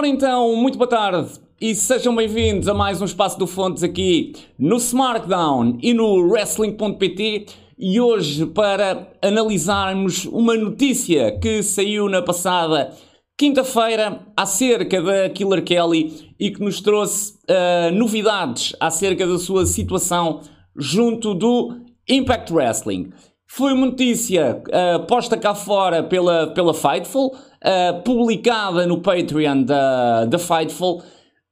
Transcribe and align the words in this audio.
Ora 0.00 0.08
então, 0.08 0.56
muito 0.56 0.78
boa 0.78 0.88
tarde 0.88 1.32
e 1.60 1.74
sejam 1.74 2.16
bem-vindos 2.16 2.68
a 2.68 2.72
mais 2.72 3.02
um 3.02 3.04
Espaço 3.04 3.38
do 3.38 3.46
Fontes 3.46 3.82
aqui 3.82 4.32
no 4.58 4.78
SmackDown 4.78 5.76
e 5.82 5.92
no 5.92 6.26
Wrestling.pt 6.26 7.44
e 7.78 8.00
hoje 8.00 8.46
para 8.46 9.12
analisarmos 9.20 10.24
uma 10.24 10.56
notícia 10.56 11.38
que 11.38 11.62
saiu 11.62 12.08
na 12.08 12.22
passada 12.22 12.96
quinta-feira 13.36 14.22
acerca 14.34 15.02
da 15.02 15.28
Killer 15.28 15.62
Kelly 15.62 16.32
e 16.40 16.50
que 16.50 16.62
nos 16.62 16.80
trouxe 16.80 17.34
uh, 17.34 17.94
novidades 17.94 18.74
acerca 18.80 19.26
da 19.26 19.38
sua 19.38 19.66
situação 19.66 20.40
junto 20.74 21.34
do 21.34 21.76
Impact 22.08 22.50
Wrestling. 22.54 23.10
Foi 23.52 23.72
uma 23.72 23.86
notícia 23.86 24.62
uh, 24.68 25.04
posta 25.06 25.36
cá 25.36 25.56
fora 25.56 26.04
pela, 26.04 26.46
pela 26.54 26.72
Fightful, 26.72 27.34
uh, 27.34 28.00
publicada 28.04 28.86
no 28.86 29.00
Patreon 29.02 29.64
da, 29.64 30.24
da 30.24 30.38
Fightful, 30.38 31.02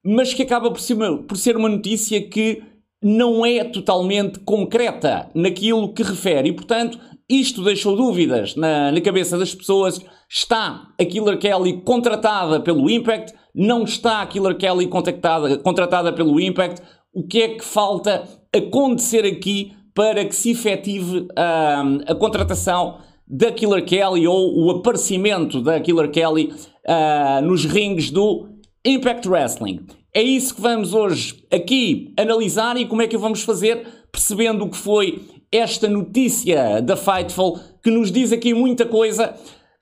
mas 0.04 0.32
que 0.32 0.44
acaba 0.44 0.70
por 0.70 0.80
ser, 0.80 0.94
uma, 0.94 1.18
por 1.24 1.36
ser 1.36 1.56
uma 1.56 1.68
notícia 1.68 2.22
que 2.22 2.62
não 3.02 3.44
é 3.44 3.64
totalmente 3.64 4.38
concreta 4.38 5.28
naquilo 5.34 5.92
que 5.92 6.04
refere. 6.04 6.50
E, 6.50 6.52
portanto, 6.52 7.00
isto 7.28 7.64
deixou 7.64 7.96
dúvidas 7.96 8.54
na, 8.54 8.92
na 8.92 9.00
cabeça 9.00 9.36
das 9.36 9.52
pessoas. 9.52 10.00
Está 10.30 10.86
a 11.00 11.04
Killer 11.04 11.36
Kelly 11.36 11.82
contratada 11.82 12.60
pelo 12.60 12.88
Impact? 12.88 13.34
Não 13.52 13.82
está 13.82 14.22
a 14.22 14.26
Killer 14.26 14.56
Kelly 14.56 14.86
contratada, 14.86 16.12
pelo 16.12 16.38
Impact? 16.38 16.80
O 17.12 17.26
que 17.26 17.42
é 17.42 17.48
que 17.48 17.64
falta 17.64 18.22
acontecer 18.54 19.24
aqui 19.24 19.72
para 19.98 20.24
que 20.24 20.36
se 20.36 20.52
efetive 20.52 21.26
a 21.34 22.14
contratação 22.14 22.98
da 23.26 23.50
Killer 23.50 23.84
Kelly 23.84 24.28
ou 24.28 24.56
o 24.56 24.70
aparecimento 24.70 25.60
da 25.60 25.80
Killer 25.80 26.08
Kelly 26.08 26.52
uh, 26.86 27.44
nos 27.44 27.64
rings 27.64 28.08
do 28.08 28.46
Impact 28.84 29.28
Wrestling. 29.28 29.80
É 30.14 30.22
isso 30.22 30.54
que 30.54 30.60
vamos 30.60 30.94
hoje 30.94 31.42
aqui 31.52 32.14
analisar 32.16 32.76
e 32.76 32.86
como 32.86 33.02
é 33.02 33.08
que 33.08 33.16
o 33.16 33.18
vamos 33.18 33.42
fazer, 33.42 33.88
percebendo 34.12 34.66
o 34.66 34.70
que 34.70 34.76
foi 34.76 35.20
esta 35.50 35.88
notícia 35.88 36.80
da 36.80 36.96
Fightful, 36.96 37.58
que 37.82 37.90
nos 37.90 38.12
diz 38.12 38.30
aqui 38.30 38.54
muita 38.54 38.86
coisa. 38.86 39.34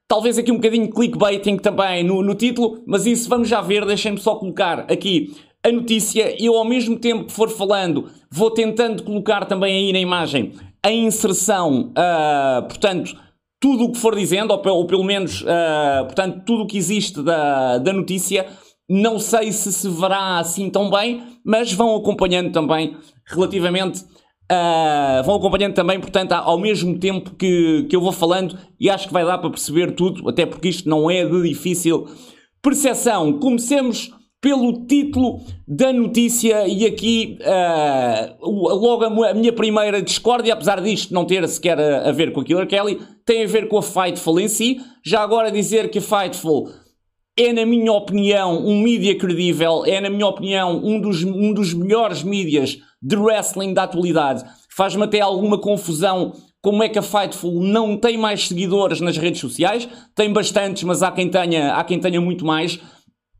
Talvez 0.08 0.38
aqui 0.38 0.50
um 0.50 0.56
bocadinho 0.56 0.88
clickbaiting 0.88 1.58
também 1.58 2.02
no, 2.02 2.22
no 2.22 2.34
título, 2.34 2.82
mas 2.86 3.04
isso 3.04 3.28
vamos 3.28 3.48
já 3.48 3.60
ver. 3.60 3.84
Deixem-me 3.84 4.16
só 4.18 4.36
colocar 4.36 4.86
aqui 4.90 5.36
a 5.66 5.72
notícia 5.72 6.40
e 6.40 6.46
eu, 6.46 6.54
ao 6.54 6.64
mesmo 6.64 6.96
tempo 6.96 7.24
que 7.24 7.32
for 7.32 7.50
falando, 7.50 8.08
vou 8.30 8.52
tentando 8.52 9.02
colocar 9.02 9.44
também 9.46 9.76
aí 9.76 9.92
na 9.92 9.98
imagem 9.98 10.52
a 10.80 10.92
inserção, 10.92 11.90
uh, 11.90 12.62
portanto, 12.68 13.16
tudo 13.60 13.86
o 13.86 13.92
que 13.92 13.98
for 13.98 14.14
dizendo, 14.14 14.52
ou, 14.52 14.62
ou 14.64 14.86
pelo 14.86 15.02
menos, 15.02 15.42
uh, 15.42 16.04
portanto, 16.04 16.44
tudo 16.46 16.62
o 16.62 16.66
que 16.66 16.78
existe 16.78 17.20
da, 17.20 17.78
da 17.78 17.92
notícia. 17.92 18.46
Não 18.88 19.18
sei 19.18 19.50
se 19.50 19.72
se 19.72 19.88
verá 19.88 20.38
assim 20.38 20.70
tão 20.70 20.88
bem, 20.88 21.20
mas 21.44 21.72
vão 21.72 21.96
acompanhando 21.96 22.52
também 22.52 22.96
relativamente. 23.26 24.04
Uh, 24.48 25.24
vão 25.24 25.34
acompanhando 25.34 25.74
também, 25.74 25.98
portanto, 25.98 26.30
ao 26.30 26.56
mesmo 26.56 26.96
tempo 27.00 27.34
que, 27.34 27.88
que 27.90 27.96
eu 27.96 28.00
vou 28.00 28.12
falando, 28.12 28.56
e 28.78 28.88
acho 28.88 29.08
que 29.08 29.12
vai 29.12 29.24
dar 29.24 29.38
para 29.38 29.50
perceber 29.50 29.96
tudo, 29.96 30.28
até 30.28 30.46
porque 30.46 30.68
isto 30.68 30.88
não 30.88 31.10
é 31.10 31.24
de 31.24 31.42
difícil 31.42 32.06
percepção. 32.62 33.40
Comecemos 33.40 34.12
pelo 34.40 34.86
título 34.86 35.40
da 35.66 35.92
notícia 35.92 36.66
e 36.68 36.86
aqui 36.86 37.38
uh, 37.40 38.46
logo 38.48 39.04
a, 39.04 39.34
minha 39.34 39.52
primeira 39.52 40.00
discórdia, 40.00 40.52
apesar 40.52 40.80
disto 40.80 41.12
não 41.12 41.24
ter 41.24 41.46
sequer 41.48 41.78
a, 41.80 42.08
a, 42.08 42.12
ver 42.12 42.32
com 42.32 42.40
a 42.40 42.44
Killer 42.44 42.66
Kelly, 42.66 43.00
tem 43.24 43.44
a 43.44 43.46
ver 43.46 43.68
com 43.68 43.78
a 43.78 43.82
Fightful 43.82 44.38
em 44.38 44.48
si. 44.48 44.80
Já 45.04 45.22
agora 45.22 45.50
dizer 45.50 45.90
que 45.90 45.98
a 45.98 46.02
Fightful 46.02 46.70
é, 47.38 47.52
na 47.52 47.66
minha 47.66 47.92
opinião, 47.92 48.64
um 48.64 48.80
mídia 48.80 49.14
credível, 49.16 49.84
é, 49.84 50.00
na 50.00 50.08
minha 50.08 50.26
opinião, 50.26 50.80
um 50.82 50.98
dos, 50.98 51.22
um 51.22 51.52
dos 51.52 51.74
melhores 51.74 52.22
mídias 52.22 52.78
de 53.02 53.14
wrestling 53.14 53.74
da 53.74 53.82
atualidade. 53.82 54.42
Faz-me 54.70 55.04
até 55.04 55.20
alguma 55.20 55.58
confusão 55.58 56.32
como 56.62 56.82
é 56.82 56.88
que 56.88 56.98
a 56.98 57.02
Fightful 57.02 57.62
não 57.62 57.96
tem 57.96 58.16
mais 58.16 58.48
seguidores 58.48 59.00
nas 59.00 59.18
redes 59.18 59.40
sociais. 59.40 59.86
Tem 60.14 60.32
bastantes, 60.32 60.82
mas 60.82 61.02
há 61.02 61.12
quem 61.12 61.28
tenha, 61.28 61.74
há 61.74 61.84
quem 61.84 62.00
tenha 62.00 62.20
muito 62.20 62.44
mais. 62.44 62.80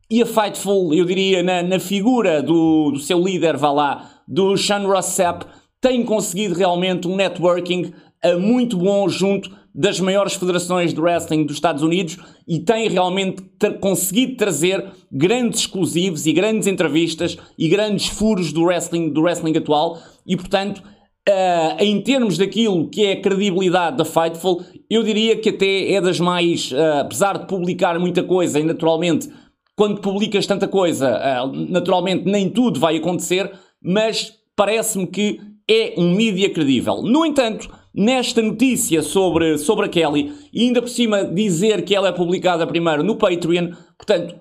E 0.09 0.21
a 0.21 0.25
Fightful, 0.25 0.93
eu 0.93 1.03
diria, 1.03 1.43
na, 1.43 1.61
na 1.61 1.79
figura 1.79 2.41
do, 2.41 2.91
do, 2.91 2.99
seu 2.99 3.21
líder, 3.21 3.57
vá 3.57 3.71
lá, 3.71 4.09
do 4.25 4.55
Sean 4.55 4.87
Ross 4.87 5.07
Sapp, 5.07 5.45
tem 5.81 6.01
conseguido 6.03 6.55
realmente 6.55 7.09
um 7.09 7.15
networking 7.17 7.91
uh, 8.23 8.39
muito 8.39 8.77
bom 8.77 9.09
junto 9.09 9.51
das 9.75 9.99
maiores 9.99 10.33
federações 10.35 10.93
de 10.93 11.01
wrestling 11.01 11.43
dos 11.45 11.57
Estados 11.57 11.83
Unidos 11.83 12.17
e 12.47 12.59
tem 12.59 12.87
realmente 12.87 13.43
ter 13.59 13.79
conseguido 13.79 14.37
trazer 14.37 14.85
grandes 15.11 15.59
exclusivos 15.59 16.25
e 16.25 16.31
grandes 16.31 16.67
entrevistas 16.67 17.37
e 17.59 17.67
grandes 17.67 18.07
furos 18.07 18.53
do 18.53 18.63
wrestling, 18.63 19.09
do 19.09 19.21
wrestling 19.21 19.57
atual. 19.57 20.01
E, 20.25 20.37
portanto, 20.37 20.81
uh, 21.27 21.83
em 21.83 21.99
termos 22.01 22.37
daquilo 22.37 22.89
que 22.89 23.05
é 23.05 23.11
a 23.11 23.21
credibilidade 23.21 23.97
da 23.97 24.05
Fightful, 24.05 24.63
eu 24.89 25.03
diria 25.03 25.35
que 25.35 25.49
até 25.49 25.91
é 25.91 25.99
das 25.99 26.17
mais, 26.17 26.71
uh, 26.71 27.01
apesar 27.01 27.37
de 27.37 27.45
publicar 27.45 27.99
muita 27.99 28.23
coisa 28.23 28.57
e 28.57 28.63
naturalmente 28.63 29.29
quando 29.77 30.01
publicas 30.01 30.47
tanta 30.47 30.67
coisa, 30.67 31.07
ah, 31.07 31.47
naturalmente 31.53 32.25
nem 32.25 32.49
tudo 32.49 32.79
vai 32.79 32.97
acontecer, 32.97 33.51
mas 33.79 34.33
parece-me 34.55 35.05
que 35.05 35.39
é 35.69 35.93
um 35.97 36.15
mídia 36.15 36.49
credível. 36.49 37.03
No 37.03 37.23
entanto, 37.23 37.69
nesta 37.93 38.41
notícia 38.41 39.03
sobre, 39.03 39.59
sobre 39.59 39.85
a 39.85 39.89
Kelly, 39.89 40.33
e 40.51 40.63
ainda 40.63 40.81
por 40.81 40.89
cima 40.89 41.23
dizer 41.23 41.85
que 41.85 41.93
ela 41.93 42.07
é 42.07 42.11
publicada 42.11 42.65
primeiro 42.65 43.03
no 43.03 43.17
Patreon, 43.17 43.69
portanto, 43.95 44.35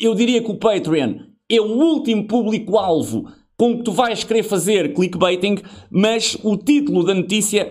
eu 0.00 0.14
diria 0.14 0.40
que 0.40 0.52
o 0.52 0.56
Patreon 0.56 1.16
é 1.50 1.60
o 1.60 1.64
último 1.64 2.24
público-alvo 2.24 3.28
com 3.56 3.78
que 3.78 3.82
tu 3.82 3.90
vais 3.90 4.22
querer 4.22 4.44
fazer 4.44 4.94
clickbaiting, 4.94 5.56
mas 5.90 6.38
o 6.44 6.56
título 6.56 7.04
da 7.04 7.14
notícia 7.14 7.70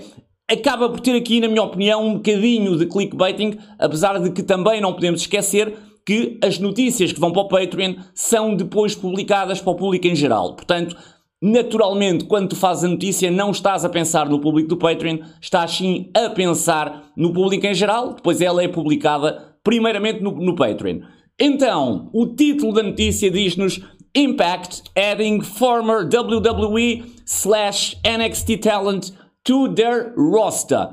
acaba 0.51 0.89
por 0.89 0.99
ter 0.99 1.15
aqui, 1.15 1.39
na 1.39 1.47
minha 1.47 1.63
opinião, 1.63 2.05
um 2.05 2.15
bocadinho 2.15 2.75
de 2.77 2.87
clickbaiting, 2.87 3.57
apesar 3.79 4.19
de 4.19 4.31
que 4.31 4.43
também 4.43 4.81
não 4.81 4.91
podemos 4.91 5.21
esquecer 5.21 5.77
que 6.05 6.37
as 6.43 6.59
notícias 6.59 7.11
que 7.11 7.19
vão 7.19 7.31
para 7.31 7.41
o 7.41 7.47
Patreon 7.47 7.95
são 8.13 8.55
depois 8.55 8.93
publicadas 8.93 9.59
para 9.59 9.71
o 9.71 9.75
público 9.75 10.07
em 10.07 10.15
geral. 10.15 10.55
Portanto, 10.55 10.95
naturalmente, 11.41 12.25
quando 12.25 12.49
tu 12.49 12.55
fazes 12.55 12.83
a 12.83 12.87
notícia, 12.87 13.31
não 13.31 13.51
estás 13.51 13.83
a 13.83 13.89
pensar 13.89 14.29
no 14.29 14.39
público 14.39 14.69
do 14.69 14.77
Patreon, 14.77 15.19
estás 15.41 15.71
sim 15.71 16.11
a 16.15 16.29
pensar 16.29 17.11
no 17.17 17.33
público 17.33 17.65
em 17.65 17.73
geral, 17.73 18.13
depois 18.13 18.39
ela 18.39 18.63
é 18.63 18.67
publicada 18.67 19.55
primeiramente 19.63 20.21
no, 20.21 20.31
no 20.31 20.55
Patreon. 20.55 20.99
Então, 21.39 22.09
o 22.13 22.27
título 22.27 22.73
da 22.73 22.83
notícia 22.83 23.29
diz-nos 23.29 23.81
Impact 24.15 24.83
adding 24.95 25.41
former 25.41 26.05
WWE 26.05 27.03
slash 27.25 27.97
NXT 28.05 28.61
talent 28.61 29.11
to 29.43 29.73
their 29.73 30.13
roster. 30.15 30.89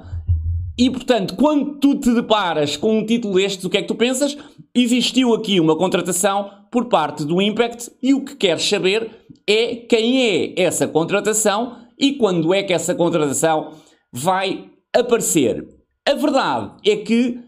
E 0.77 0.91
portanto, 0.91 1.37
quando 1.37 1.79
tu 1.79 1.95
te 2.01 2.13
deparas 2.13 2.77
com 2.77 2.99
um 2.99 3.07
título 3.07 3.35
destes, 3.35 3.65
o 3.65 3.71
que 3.71 3.79
é 3.79 3.83
que 3.83 3.89
tu 3.89 3.95
pensas? 3.95 4.37
Existiu 4.75 5.35
aqui 5.35 5.61
uma 5.61 5.77
contratação 5.77 6.51
por 6.71 6.87
parte 6.87 7.27
do 7.27 7.43
Impact 7.43 7.91
e 8.03 8.15
o 8.15 8.25
que 8.25 8.35
queres 8.35 8.65
saber 8.65 9.11
é 9.47 9.77
quem 9.77 10.27
é 10.27 10.63
essa 10.63 10.89
contratação 10.89 11.77
e 11.99 12.15
quando 12.15 12.55
é 12.55 12.63
que 12.63 12.73
essa 12.73 12.95
contratação 12.95 13.73
vai 14.11 14.71
aparecer. 14.95 15.67
A 16.09 16.15
verdade 16.15 16.73
é 16.87 16.97
que 16.97 17.39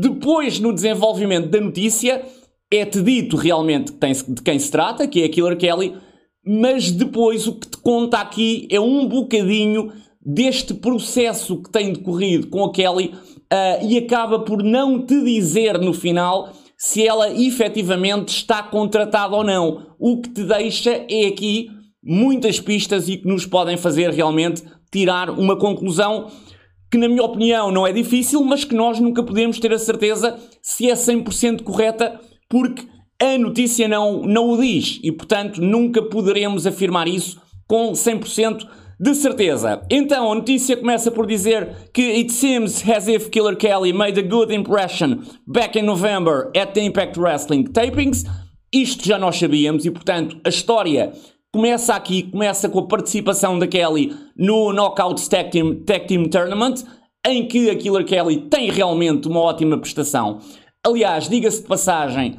depois 0.00 0.60
no 0.60 0.74
desenvolvimento 0.74 1.48
da 1.48 1.60
notícia 1.62 2.22
é-te 2.70 3.00
dito 3.00 3.36
realmente 3.36 3.92
de 3.92 4.42
quem 4.42 4.58
se 4.58 4.70
trata, 4.70 5.08
que 5.08 5.22
é 5.22 5.24
a 5.24 5.28
Killer 5.30 5.56
Kelly, 5.56 5.96
mas 6.44 6.90
depois 6.90 7.46
o 7.46 7.54
que 7.54 7.68
te 7.68 7.78
conta 7.78 8.18
aqui 8.18 8.68
é 8.70 8.78
um 8.78 9.08
bocadinho 9.08 9.92
deste 10.20 10.74
processo 10.74 11.62
que 11.62 11.70
tem 11.70 11.94
decorrido 11.94 12.48
com 12.48 12.62
a 12.64 12.72
Kelly 12.72 13.14
uh, 13.52 13.86
e 13.86 13.98
acaba 13.98 14.40
por 14.40 14.62
não 14.62 15.04
te 15.04 15.22
dizer 15.22 15.78
no 15.78 15.92
final 15.92 16.52
se 16.76 17.06
ela 17.06 17.30
efetivamente 17.30 18.28
está 18.28 18.62
contratada 18.62 19.36
ou 19.36 19.44
não. 19.44 19.94
O 19.98 20.20
que 20.20 20.30
te 20.30 20.44
deixa 20.44 21.04
é 21.10 21.26
aqui 21.26 21.68
muitas 22.02 22.58
pistas 22.58 23.08
e 23.08 23.18
que 23.18 23.28
nos 23.28 23.44
podem 23.44 23.76
fazer 23.76 24.10
realmente 24.10 24.62
tirar 24.90 25.28
uma 25.30 25.56
conclusão 25.56 26.30
que, 26.90 26.96
na 26.98 27.06
minha 27.06 27.22
opinião, 27.22 27.70
não 27.70 27.86
é 27.86 27.92
difícil, 27.92 28.42
mas 28.42 28.64
que 28.64 28.74
nós 28.74 28.98
nunca 28.98 29.22
podemos 29.22 29.60
ter 29.60 29.72
a 29.72 29.78
certeza 29.78 30.36
se 30.62 30.90
é 30.90 30.94
100% 30.94 31.62
correta, 31.62 32.18
porque 32.48 32.88
a 33.20 33.36
notícia 33.36 33.86
não, 33.86 34.22
não 34.22 34.48
o 34.48 34.60
diz 34.60 34.98
e, 35.02 35.12
portanto, 35.12 35.60
nunca 35.60 36.02
poderemos 36.02 36.66
afirmar 36.66 37.06
isso 37.06 37.40
com 37.68 37.92
100% 37.92 38.66
de 39.00 39.14
certeza. 39.14 39.80
Então, 39.90 40.30
a 40.30 40.34
notícia 40.34 40.76
começa 40.76 41.10
por 41.10 41.26
dizer 41.26 41.90
que 41.94 42.02
it 42.02 42.30
seems 42.30 42.86
as 42.86 43.08
if 43.08 43.30
Killer 43.30 43.56
Kelly 43.56 43.94
made 43.94 44.20
a 44.20 44.22
good 44.22 44.54
impression 44.54 45.20
back 45.46 45.78
in 45.78 45.84
November 45.84 46.50
at 46.54 46.74
the 46.74 46.82
Impact 46.82 47.18
Wrestling 47.18 47.64
tapings. 47.64 48.24
Isto 48.70 49.06
já 49.06 49.18
nós 49.18 49.36
sabíamos 49.36 49.86
e, 49.86 49.90
portanto, 49.90 50.38
a 50.44 50.50
história 50.50 51.12
começa 51.50 51.94
aqui, 51.94 52.24
começa 52.24 52.68
com 52.68 52.80
a 52.80 52.86
participação 52.86 53.58
da 53.58 53.66
Kelly 53.66 54.14
no 54.36 54.70
Knockouts 54.70 55.26
Tag 55.28 55.50
Team, 55.50 55.76
Tag 55.86 56.06
Team 56.06 56.28
Tournament, 56.28 56.84
em 57.26 57.48
que 57.48 57.70
a 57.70 57.76
Killer 57.76 58.04
Kelly 58.04 58.48
tem 58.50 58.70
realmente 58.70 59.26
uma 59.28 59.40
ótima 59.40 59.78
prestação. 59.78 60.40
Aliás, 60.86 61.26
diga-se 61.26 61.62
de 61.62 61.68
passagem, 61.68 62.38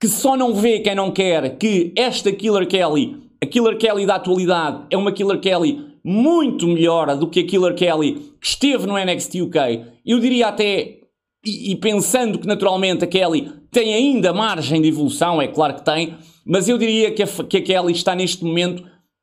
que 0.00 0.06
só 0.06 0.36
não 0.36 0.54
vê 0.54 0.78
quem 0.78 0.94
não 0.94 1.10
quer 1.10 1.58
que 1.58 1.92
esta 1.96 2.30
Killer 2.30 2.68
Kelly, 2.68 3.27
a 3.42 3.46
Killer 3.46 3.76
Kelly 3.78 4.06
da 4.06 4.16
atualidade, 4.16 4.86
é 4.90 4.96
uma 4.96 5.12
Killer 5.12 5.40
Kelly 5.40 5.86
muito 6.04 6.66
melhor 6.66 7.16
do 7.16 7.28
que 7.28 7.40
a 7.40 7.46
Killer 7.46 7.74
Kelly 7.74 8.14
que 8.40 8.46
esteve 8.46 8.86
no 8.86 8.98
NXT 8.98 9.42
UK. 9.42 9.84
Eu 10.04 10.18
diria 10.18 10.48
até, 10.48 10.98
e, 11.44 11.72
e 11.72 11.76
pensando 11.76 12.38
que 12.38 12.46
naturalmente 12.46 13.04
a 13.04 13.06
Kelly 13.06 13.52
tem 13.70 13.94
ainda 13.94 14.32
margem 14.32 14.80
de 14.80 14.88
evolução, 14.88 15.40
é 15.40 15.48
claro 15.48 15.74
que 15.74 15.84
tem, 15.84 16.14
mas 16.46 16.68
eu 16.68 16.78
diria 16.78 17.10
que 17.10 17.22
a, 17.22 17.26
que 17.26 17.58
a 17.58 17.62
Kelly 17.62 17.92
está 17.92 18.14
neste 18.14 18.44
momento 18.44 18.82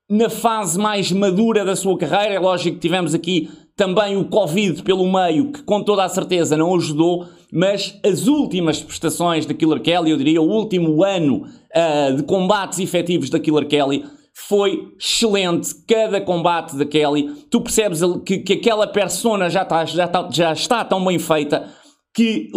na 0.09 0.29
fase 0.29 0.79
mais 0.79 1.12
madura 1.12 1.65
da 1.65 1.75
sua 1.75 1.97
carreira. 1.97 2.35
É 2.35 2.39
lógico 2.39 2.75
que 2.75 2.81
tivemos 2.81 3.13
aqui 3.13 3.50
também 3.75 4.15
o 4.15 4.25
Covid 4.25 4.83
pelo 4.83 5.12
meio, 5.12 5.51
que 5.51 5.63
com 5.63 5.83
toda 5.83 6.03
a 6.03 6.09
certeza 6.09 6.56
não 6.56 6.73
ajudou, 6.75 7.27
mas 7.55 7.97
as 8.03 8.27
últimas 8.27 8.83
prestações 8.83 9.45
da 9.45 9.53
Killer 9.53 9.81
Kelly, 9.81 10.11
eu 10.11 10.17
diria 10.17 10.41
o 10.41 10.49
último 10.49 11.01
ano 11.05 11.45
uh, 11.45 12.13
de 12.13 12.21
combates 12.23 12.79
efetivos 12.79 13.29
da 13.29 13.39
Killer 13.39 13.65
Kelly, 13.65 14.03
foi 14.33 14.91
excelente. 14.99 15.73
Cada 15.87 16.19
combate 16.19 16.75
da 16.75 16.85
Kelly, 16.85 17.33
tu 17.49 17.61
percebes 17.61 18.01
que, 18.25 18.39
que 18.39 18.53
aquela 18.53 18.85
persona 18.85 19.49
já 19.49 19.61
está, 19.61 19.85
já, 19.85 20.03
está, 20.03 20.29
já 20.29 20.51
está 20.51 20.83
tão 20.83 21.05
bem 21.05 21.17
feita 21.17 21.71
que 22.13 22.51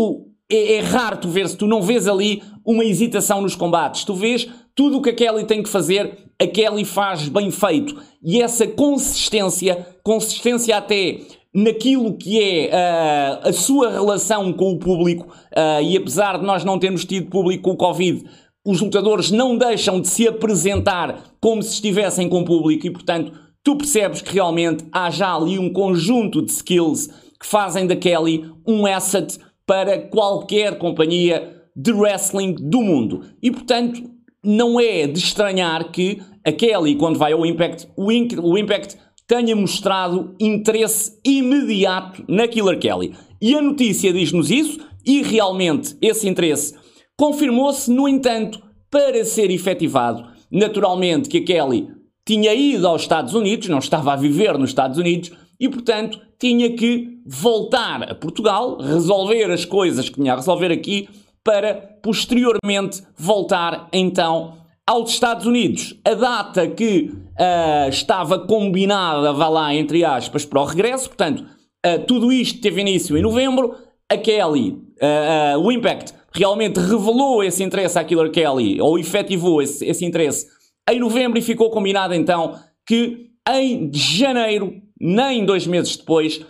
é, 0.51 0.75
é, 0.75 0.81
raro 0.81 1.19
tu 1.19 1.29
ver 1.29 1.49
se 1.49 1.57
tu 1.57 1.69
não 1.69 1.81
vês 1.81 2.09
ali 2.09 2.43
uma 2.67 2.85
hesitação 2.85 3.41
nos 3.41 3.55
combates. 3.55 4.03
Tu 4.03 4.15
vês 4.15 4.49
tudo 4.75 4.99
o 4.99 5.03
que 5.03 5.11
a 5.11 5.15
Kelly 5.15 5.45
tem 5.45 5.63
que 5.63 5.69
fazer, 5.69 6.19
a 6.41 6.47
Kelly 6.49 6.85
faz 6.85 7.29
bem 7.29 7.53
feito. 7.53 7.95
E 8.21 8.43
essa 8.43 8.67
consistência, 8.67 9.87
consistência 10.03 10.77
até 10.77 11.21
naquilo 11.55 12.17
que 12.17 12.41
é 12.41 12.69
uh, 12.69 13.49
a 13.49 13.53
sua 13.53 13.91
relação 13.91 14.53
com 14.53 14.73
o 14.73 14.79
público, 14.79 15.29
uh, 15.29 15.83
e 15.83 15.97
apesar 15.97 16.39
de 16.39 16.45
nós 16.45 16.65
não 16.65 16.79
termos 16.79 17.05
tido 17.05 17.31
público 17.31 17.63
com 17.63 17.71
o 17.71 17.77
Covid, 17.77 18.25
os 18.65 18.81
lutadores 18.81 19.31
não 19.31 19.57
deixam 19.57 20.01
de 20.01 20.09
se 20.09 20.29
apresentar 20.29 21.37
como 21.41 21.63
se 21.63 21.75
estivessem 21.75 22.29
com 22.29 22.41
o 22.41 22.45
público 22.45 22.87
e, 22.87 22.91
portanto, 22.91 23.33
tu 23.65 23.77
percebes 23.77 24.21
que 24.21 24.35
realmente 24.35 24.85
há 24.93 25.11
já 25.11 25.35
ali 25.35 25.59
um 25.59 25.73
conjunto 25.73 26.43
de 26.43 26.53
skills 26.53 27.09
que 27.41 27.47
fazem 27.47 27.87
da 27.87 27.97
Kelly 27.97 28.45
um 28.67 28.85
asset 28.85 29.39
para 29.67 29.99
qualquer 29.99 30.77
companhia 30.79 31.63
de 31.75 31.93
wrestling 31.93 32.55
do 32.55 32.83
mundo. 32.83 33.25
E 33.43 33.51
portanto, 33.51 34.03
não 34.43 34.81
é 34.81 35.07
de 35.07 35.19
estranhar 35.19 35.91
que 35.91 36.21
a 36.45 36.53
Kelly, 36.53 36.97
quando 36.97 37.19
vai 37.19 37.33
ao 37.33 37.45
Impact, 37.45 37.89
o, 37.97 38.11
Impact 38.11 38.97
tenha 39.29 39.55
mostrado 39.55 40.35
interesse 40.41 41.21
imediato 41.23 42.25
na 42.27 42.49
Killer 42.49 42.79
Kelly. 42.79 43.15
E 43.41 43.55
a 43.55 43.61
notícia 43.61 44.13
diz-nos 44.13 44.51
isso, 44.51 44.81
e 45.05 45.23
realmente 45.23 45.95
esse 46.01 46.27
interesse 46.27 46.75
confirmou-se, 47.17 47.91
no 47.91 48.09
entanto, 48.09 48.61
para 48.91 49.23
ser 49.25 49.51
efetivado. 49.51 50.27
Naturalmente 50.51 51.29
que 51.29 51.39
a 51.39 51.45
Kelly 51.45 51.89
tinha 52.25 52.55
ido 52.55 52.89
aos 52.89 53.03
Estados 53.03 53.35
Unidos, 53.35 53.69
não 53.69 53.79
estava 53.79 54.15
a 54.15 54.17
viver 54.17 54.57
nos 54.57 54.71
Estados 54.71 54.97
Unidos, 54.97 55.31
e 55.61 55.69
portanto 55.69 56.19
tinha 56.39 56.71
que 56.75 57.21
voltar 57.27 58.11
a 58.11 58.15
Portugal, 58.15 58.79
resolver 58.79 59.51
as 59.51 59.65
coisas 59.65 60.09
que 60.09 60.15
tinha 60.15 60.33
a 60.33 60.37
resolver 60.37 60.73
aqui, 60.73 61.09
para 61.45 61.75
posteriormente 62.03 63.03
voltar 63.17 63.89
então 63.93 64.55
aos 64.89 65.11
Estados 65.11 65.45
Unidos. 65.45 65.95
A 66.03 66.15
data 66.15 66.67
que 66.67 67.11
uh, 67.13 67.91
estava 67.91 68.39
combinada, 68.39 69.35
vá 69.35 69.47
lá, 69.47 69.75
entre 69.75 70.03
aspas, 70.03 70.47
para 70.47 70.63
o 70.63 70.65
regresso, 70.65 71.09
portanto, 71.09 71.45
uh, 71.85 72.03
tudo 72.07 72.33
isto 72.33 72.59
teve 72.63 72.81
início 72.81 73.15
em 73.15 73.21
novembro. 73.21 73.75
A 74.11 74.17
Kelly, 74.17 74.71
uh, 74.71 75.59
o 75.59 75.71
Impact, 75.71 76.15
realmente 76.33 76.81
revelou 76.81 77.45
esse 77.45 77.63
interesse 77.63 77.99
à 77.99 78.05
Killer 78.05 78.31
Kelly, 78.31 78.81
ou 78.81 78.99
efetivou 78.99 79.61
esse, 79.61 79.85
esse 79.85 80.07
interesse 80.07 80.47
em 80.89 80.99
novembro, 80.99 81.39
e 81.39 81.43
ficou 81.43 81.69
combinado 81.69 82.15
então 82.15 82.59
que 82.87 83.29
em 83.47 83.91
janeiro 83.93 84.73
nem 84.99 85.45
dois 85.45 85.67
meses 85.67 85.99
depois, 85.99 86.41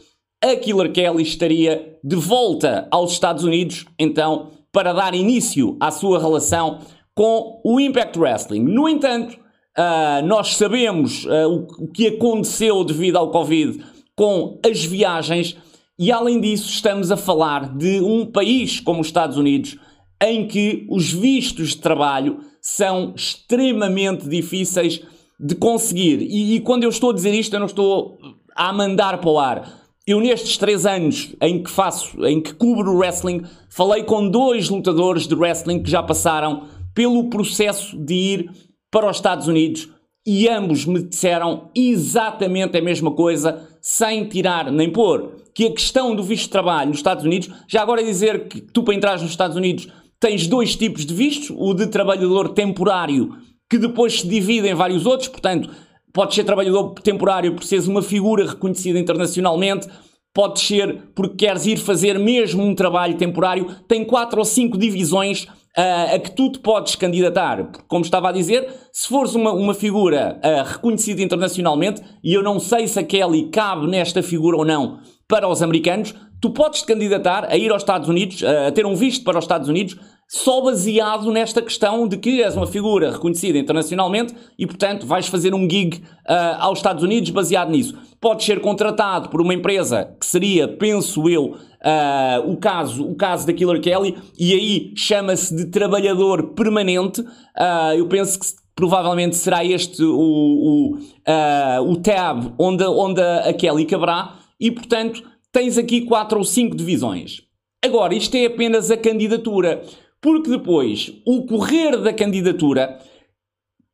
a 0.40 0.54
Killer 0.54 0.92
Kelly 0.92 1.24
estaria 1.24 1.98
de 2.04 2.14
volta 2.14 2.86
aos 2.92 3.10
Estados 3.10 3.42
Unidos, 3.42 3.84
então, 3.98 4.52
para 4.70 4.92
dar 4.92 5.12
início 5.12 5.76
à 5.80 5.90
sua 5.90 6.20
relação 6.20 6.78
com 7.18 7.60
o 7.64 7.80
Impact 7.80 8.16
Wrestling. 8.16 8.60
No 8.60 8.88
entanto, 8.88 9.36
uh, 9.76 10.24
nós 10.24 10.54
sabemos 10.54 11.24
uh, 11.24 11.48
o, 11.48 11.86
o 11.86 11.88
que 11.88 12.06
aconteceu 12.06 12.84
devido 12.84 13.16
ao 13.16 13.32
Covid 13.32 13.84
com 14.14 14.60
as 14.64 14.84
viagens, 14.84 15.56
e 15.98 16.12
além 16.12 16.40
disso, 16.40 16.70
estamos 16.70 17.10
a 17.10 17.16
falar 17.16 17.76
de 17.76 18.00
um 18.00 18.24
país 18.24 18.78
como 18.78 19.00
os 19.00 19.08
Estados 19.08 19.36
Unidos, 19.36 19.76
em 20.22 20.46
que 20.46 20.86
os 20.88 21.10
vistos 21.10 21.70
de 21.70 21.78
trabalho 21.78 22.38
são 22.62 23.12
extremamente 23.16 24.28
difíceis 24.28 25.02
de 25.40 25.56
conseguir. 25.56 26.22
E, 26.22 26.54
e, 26.54 26.60
quando 26.60 26.84
eu 26.84 26.88
estou 26.88 27.10
a 27.10 27.14
dizer 27.14 27.34
isto, 27.34 27.52
eu 27.52 27.58
não 27.58 27.66
estou 27.66 28.16
a 28.54 28.72
mandar 28.72 29.18
para 29.18 29.30
o 29.30 29.40
ar. 29.40 29.88
Eu 30.06 30.20
nestes 30.20 30.56
três 30.56 30.86
anos 30.86 31.34
em 31.42 31.64
que 31.64 31.70
faço, 31.70 32.24
em 32.24 32.40
que 32.40 32.54
cubro 32.54 32.96
wrestling, 32.96 33.42
falei 33.68 34.04
com 34.04 34.30
dois 34.30 34.68
lutadores 34.68 35.26
de 35.26 35.34
wrestling 35.34 35.82
que 35.82 35.90
já 35.90 36.00
passaram 36.00 36.77
pelo 36.98 37.30
processo 37.30 37.96
de 37.96 38.14
ir 38.14 38.50
para 38.90 39.08
os 39.08 39.18
Estados 39.18 39.46
Unidos 39.46 39.88
e 40.26 40.48
ambos 40.48 40.84
me 40.84 41.00
disseram 41.00 41.70
exatamente 41.72 42.76
a 42.76 42.82
mesma 42.82 43.12
coisa, 43.12 43.68
sem 43.80 44.28
tirar 44.28 44.72
nem 44.72 44.90
pôr. 44.90 45.36
Que 45.54 45.66
a 45.66 45.70
questão 45.70 46.12
do 46.12 46.24
visto 46.24 46.46
de 46.46 46.50
trabalho 46.50 46.88
nos 46.88 46.98
Estados 46.98 47.24
Unidos, 47.24 47.50
já 47.68 47.82
agora 47.82 48.02
dizer 48.02 48.48
que 48.48 48.60
tu 48.60 48.82
para 48.82 48.96
entrar 48.96 49.20
nos 49.20 49.30
Estados 49.30 49.56
Unidos 49.56 49.86
tens 50.18 50.48
dois 50.48 50.74
tipos 50.74 51.06
de 51.06 51.14
vistos, 51.14 51.54
o 51.56 51.72
de 51.72 51.86
trabalhador 51.86 52.48
temporário, 52.48 53.36
que 53.70 53.78
depois 53.78 54.22
se 54.22 54.26
divide 54.26 54.66
em 54.66 54.74
vários 54.74 55.06
outros, 55.06 55.28
portanto, 55.28 55.70
Podes 56.12 56.34
ser 56.34 56.42
trabalhador 56.42 56.94
temporário 56.94 57.54
por 57.54 57.62
seres 57.62 57.86
uma 57.86 58.02
figura 58.02 58.44
reconhecida 58.44 58.98
internacionalmente, 58.98 59.86
pode 60.32 60.58
ser 60.58 61.10
porque 61.14 61.46
queres 61.46 61.66
ir 61.66 61.76
fazer 61.76 62.18
mesmo 62.18 62.64
um 62.64 62.74
trabalho 62.74 63.16
temporário. 63.16 63.66
Tem 63.86 64.04
quatro 64.04 64.38
ou 64.38 64.44
cinco 64.44 64.78
divisões 64.78 65.46
uh, 65.76 66.14
a 66.14 66.18
que 66.18 66.30
tu 66.30 66.50
te 66.50 66.58
podes 66.58 66.94
candidatar. 66.94 67.64
Porque, 67.64 67.84
como 67.88 68.04
estava 68.04 68.28
a 68.28 68.32
dizer, 68.32 68.68
se 68.92 69.08
fores 69.08 69.34
uma, 69.34 69.52
uma 69.52 69.74
figura 69.74 70.40
uh, 70.42 70.68
reconhecida 70.72 71.22
internacionalmente, 71.22 72.02
e 72.22 72.34
eu 72.34 72.42
não 72.42 72.58
sei 72.58 72.86
se 72.86 72.98
a 72.98 73.02
Kelly 73.02 73.50
cabe 73.50 73.86
nesta 73.86 74.22
figura 74.22 74.56
ou 74.56 74.64
não 74.64 75.00
para 75.26 75.48
os 75.48 75.62
americanos, 75.62 76.14
tu 76.40 76.50
podes 76.50 76.80
te 76.80 76.86
candidatar 76.86 77.44
a 77.50 77.56
ir 77.56 77.70
aos 77.70 77.82
Estados 77.82 78.08
Unidos, 78.08 78.42
uh, 78.42 78.68
a 78.68 78.72
ter 78.72 78.86
um 78.86 78.94
visto 78.94 79.24
para 79.24 79.38
os 79.38 79.44
Estados 79.44 79.68
Unidos, 79.68 79.96
só 80.30 80.60
baseado 80.60 81.32
nesta 81.32 81.62
questão 81.62 82.06
de 82.06 82.18
que 82.18 82.42
és 82.42 82.54
uma 82.54 82.66
figura 82.66 83.10
reconhecida 83.10 83.56
internacionalmente 83.56 84.34
e, 84.58 84.66
portanto, 84.66 85.06
vais 85.06 85.26
fazer 85.26 85.54
um 85.54 85.68
gig 85.68 85.96
uh, 85.96 86.60
aos 86.60 86.80
Estados 86.80 87.02
Unidos 87.02 87.30
baseado 87.30 87.70
nisso. 87.70 87.96
Podes 88.20 88.44
ser 88.44 88.60
contratado 88.60 89.30
por 89.30 89.40
uma 89.40 89.54
empresa 89.54 90.14
que 90.20 90.26
seria, 90.26 90.68
penso 90.68 91.30
eu, 91.30 91.52
uh, 91.54 92.50
o, 92.50 92.58
caso, 92.58 93.08
o 93.08 93.14
caso 93.14 93.46
da 93.46 93.54
Killer 93.54 93.80
Kelly, 93.80 94.18
e 94.38 94.52
aí 94.52 94.92
chama-se 94.94 95.56
de 95.56 95.64
trabalhador 95.70 96.48
permanente. 96.48 97.22
Uh, 97.22 97.94
eu 97.96 98.06
penso 98.06 98.38
que 98.38 98.46
provavelmente 98.76 99.34
será 99.34 99.64
este 99.64 100.04
o, 100.04 100.12
o, 100.14 101.90
o 101.90 101.96
tab 101.96 102.52
onde, 102.58 102.84
onde 102.84 103.20
a 103.20 103.52
Kelly 103.54 103.86
caberá, 103.86 104.36
e, 104.60 104.70
portanto, 104.70 105.22
tens 105.50 105.78
aqui 105.78 106.02
quatro 106.02 106.36
ou 106.36 106.44
cinco 106.44 106.76
divisões. 106.76 107.40
Agora, 107.82 108.14
isto 108.14 108.34
é 108.36 108.44
apenas 108.44 108.90
a 108.90 108.96
candidatura. 108.96 109.82
Porque 110.20 110.50
depois, 110.50 111.12
o 111.24 111.46
correr 111.46 111.96
da 111.98 112.12
candidatura, 112.12 112.98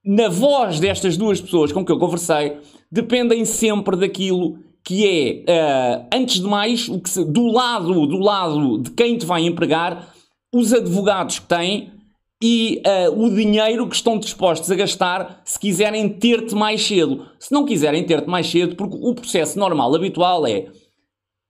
na 0.04 0.28
voz 0.28 0.80
destas 0.80 1.16
duas 1.16 1.40
pessoas 1.40 1.72
com 1.72 1.84
que 1.84 1.92
eu 1.92 1.98
conversei, 1.98 2.58
dependem 2.90 3.44
sempre 3.44 3.96
daquilo 3.96 4.58
que 4.82 5.44
é, 5.46 6.02
uh, 6.02 6.06
antes 6.12 6.40
de 6.40 6.46
mais, 6.46 6.88
o 6.88 7.00
que 7.00 7.08
se, 7.08 7.24
do 7.24 7.46
lado 7.46 8.06
do 8.06 8.18
lado 8.18 8.78
de 8.78 8.90
quem 8.90 9.16
te 9.16 9.24
vai 9.24 9.42
empregar, 9.42 10.14
os 10.52 10.72
advogados 10.72 11.38
que 11.38 11.46
têm 11.46 11.90
e 12.42 12.82
uh, 12.86 13.24
o 13.24 13.34
dinheiro 13.34 13.88
que 13.88 13.96
estão 13.96 14.18
dispostos 14.18 14.70
a 14.70 14.74
gastar 14.74 15.40
se 15.44 15.58
quiserem 15.58 16.08
ter-te 16.08 16.54
mais 16.54 16.86
cedo. 16.86 17.26
Se 17.38 17.50
não 17.50 17.64
quiserem 17.64 18.04
ter-te 18.04 18.28
mais 18.28 18.46
cedo, 18.46 18.76
porque 18.76 18.98
o 19.00 19.14
processo 19.14 19.58
normal, 19.58 19.94
habitual 19.94 20.46
é 20.46 20.66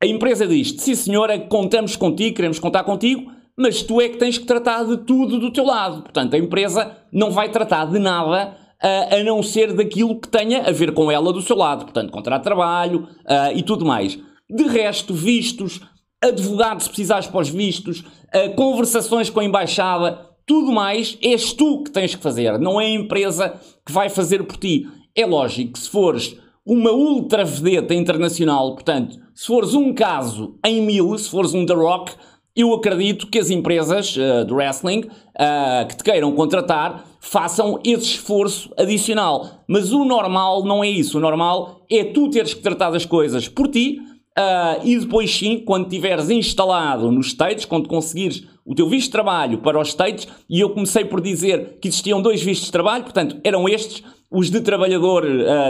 a 0.00 0.06
empresa 0.06 0.46
diz 0.46 0.74
sim 0.78 0.94
senhora, 0.94 1.38
contamos 1.38 1.96
contigo, 1.96 2.36
queremos 2.36 2.58
contar 2.58 2.84
contigo, 2.84 3.32
mas 3.56 3.82
tu 3.82 4.00
é 4.00 4.08
que 4.08 4.16
tens 4.16 4.38
que 4.38 4.46
tratar 4.46 4.84
de 4.84 4.98
tudo 4.98 5.38
do 5.38 5.52
teu 5.52 5.64
lado. 5.64 6.02
Portanto, 6.02 6.34
a 6.34 6.38
empresa 6.38 6.96
não 7.12 7.30
vai 7.30 7.48
tratar 7.50 7.86
de 7.86 7.98
nada 7.98 8.56
uh, 8.82 9.14
a 9.14 9.22
não 9.22 9.42
ser 9.42 9.72
daquilo 9.72 10.20
que 10.20 10.28
tenha 10.28 10.62
a 10.68 10.72
ver 10.72 10.92
com 10.92 11.10
ela 11.10 11.32
do 11.32 11.40
seu 11.40 11.56
lado. 11.56 11.84
Portanto, 11.84 12.10
contrato 12.10 12.40
de 12.40 12.44
trabalho 12.44 13.08
uh, 13.22 13.56
e 13.56 13.62
tudo 13.62 13.84
mais. 13.84 14.18
De 14.50 14.64
resto, 14.64 15.14
vistos, 15.14 15.80
advogados 16.22 16.84
se 16.84 16.90
precisares 16.90 17.26
para 17.26 17.40
os 17.40 17.48
vistos, 17.48 18.00
uh, 18.00 18.54
conversações 18.56 19.30
com 19.30 19.40
a 19.40 19.44
embaixada, 19.44 20.30
tudo 20.46 20.72
mais 20.72 21.16
és 21.22 21.52
tu 21.52 21.82
que 21.82 21.90
tens 21.90 22.14
que 22.14 22.22
fazer, 22.22 22.58
não 22.58 22.80
é 22.80 22.86
a 22.86 22.90
empresa 22.90 23.54
que 23.84 23.92
vai 23.92 24.08
fazer 24.08 24.44
por 24.44 24.56
ti. 24.56 24.86
É 25.14 25.24
lógico 25.24 25.72
que 25.72 25.78
se 25.78 25.88
fores 25.88 26.36
uma 26.66 26.92
ultra 26.92 27.44
vedeta 27.44 27.94
internacional, 27.94 28.74
portanto, 28.74 29.18
se 29.34 29.46
fores 29.46 29.74
um 29.74 29.92
caso 29.92 30.58
em 30.64 30.80
mil, 30.80 31.16
se 31.18 31.28
fores 31.28 31.54
um 31.54 31.64
The 31.66 31.74
Rock, 31.74 32.12
eu 32.56 32.72
acredito 32.72 33.26
que 33.26 33.38
as 33.38 33.50
empresas 33.50 34.16
uh, 34.16 34.44
de 34.44 34.52
wrestling 34.52 35.00
uh, 35.00 35.88
que 35.88 35.96
te 35.96 36.04
queiram 36.04 36.32
contratar 36.32 37.04
façam 37.18 37.80
esse 37.84 38.04
esforço 38.04 38.70
adicional. 38.78 39.64
Mas 39.66 39.92
o 39.92 40.04
normal 40.04 40.64
não 40.64 40.84
é 40.84 40.88
isso. 40.88 41.18
O 41.18 41.20
normal 41.20 41.80
é 41.90 42.04
tu 42.04 42.30
teres 42.30 42.54
que 42.54 42.62
tratar 42.62 42.90
das 42.90 43.04
coisas 43.04 43.48
por 43.48 43.66
ti 43.66 43.98
uh, 44.38 44.80
e 44.84 44.96
depois 44.98 45.36
sim, 45.36 45.58
quando 45.58 45.86
estiveres 45.86 46.30
instalado 46.30 47.10
nos 47.10 47.28
States, 47.28 47.64
quando 47.64 47.88
conseguires 47.88 48.46
o 48.64 48.74
teu 48.74 48.88
visto 48.88 49.06
de 49.06 49.12
trabalho 49.12 49.58
para 49.58 49.78
os 49.78 49.88
States, 49.88 50.28
e 50.48 50.60
eu 50.60 50.70
comecei 50.70 51.04
por 51.04 51.20
dizer 51.20 51.78
que 51.80 51.88
existiam 51.88 52.22
dois 52.22 52.42
vistos 52.42 52.66
de 52.66 52.72
trabalho, 52.72 53.02
portanto, 53.04 53.36
eram 53.44 53.68
estes, 53.68 54.02
os 54.30 54.48
de 54.48 54.60
trabalhador, 54.62 55.22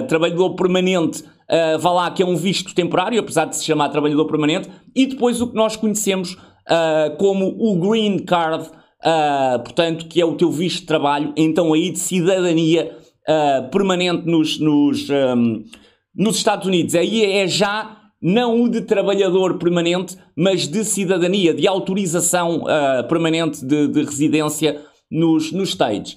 trabalhador 0.07 0.55
permanente 0.55 1.25
Uh, 1.45 1.79
vá 1.79 1.91
lá 1.91 2.11
que 2.11 2.23
é 2.23 2.27
um 2.27 2.37
visto 2.37 2.75
temporário, 2.75 3.21
apesar 3.21 3.45
de 3.45 3.57
se 3.57 3.65
chamar 3.65 3.91
trabalhador 3.91 4.25
permanente, 4.25 4.69
e 4.95 5.07
depois 5.07 5.43
o 5.43 5.49
que 5.49 5.55
nós 5.55 5.77
conhecemos 5.77 6.39
uh, 6.69 7.17
como 7.17 7.55
o 7.59 7.79
Green 7.79 8.19
Card, 8.19 8.69
uh, 8.69 9.63
portanto, 9.63 10.07
que 10.07 10.21
é 10.21 10.25
o 10.25 10.37
teu 10.37 10.51
visto 10.51 10.81
de 10.81 10.87
trabalho, 10.87 11.33
então 11.37 11.73
aí 11.73 11.91
de 11.91 11.99
cidadania 11.99 12.97
uh, 13.29 13.71
permanente 13.71 14.27
nos, 14.27 14.59
nos, 14.59 15.09
um, 15.11 15.65
nos 16.15 16.37
Estados 16.37 16.67
Unidos. 16.67 16.95
Aí 16.95 17.25
é 17.25 17.47
já 17.47 18.01
não 18.21 18.63
o 18.63 18.69
de 18.69 18.81
trabalhador 18.81 19.59
permanente, 19.59 20.17
mas 20.37 20.67
de 20.67 20.85
cidadania, 20.85 21.53
de 21.53 21.69
autorização 21.69 22.65
permanente 23.07 23.63
de, 23.63 23.87
de, 23.87 24.03
residência 24.03 24.81
nos, 25.11 25.53
nos 25.53 25.71
States. 25.71 26.17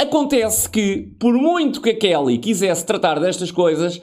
Acontece 0.00 0.70
que, 0.70 1.14
por 1.20 1.34
muito 1.34 1.82
que 1.82 1.90
a 1.90 1.98
Kelly 1.98 2.38
quisesse 2.38 2.86
tratar 2.86 3.20
destas 3.20 3.50
coisas, 3.50 4.00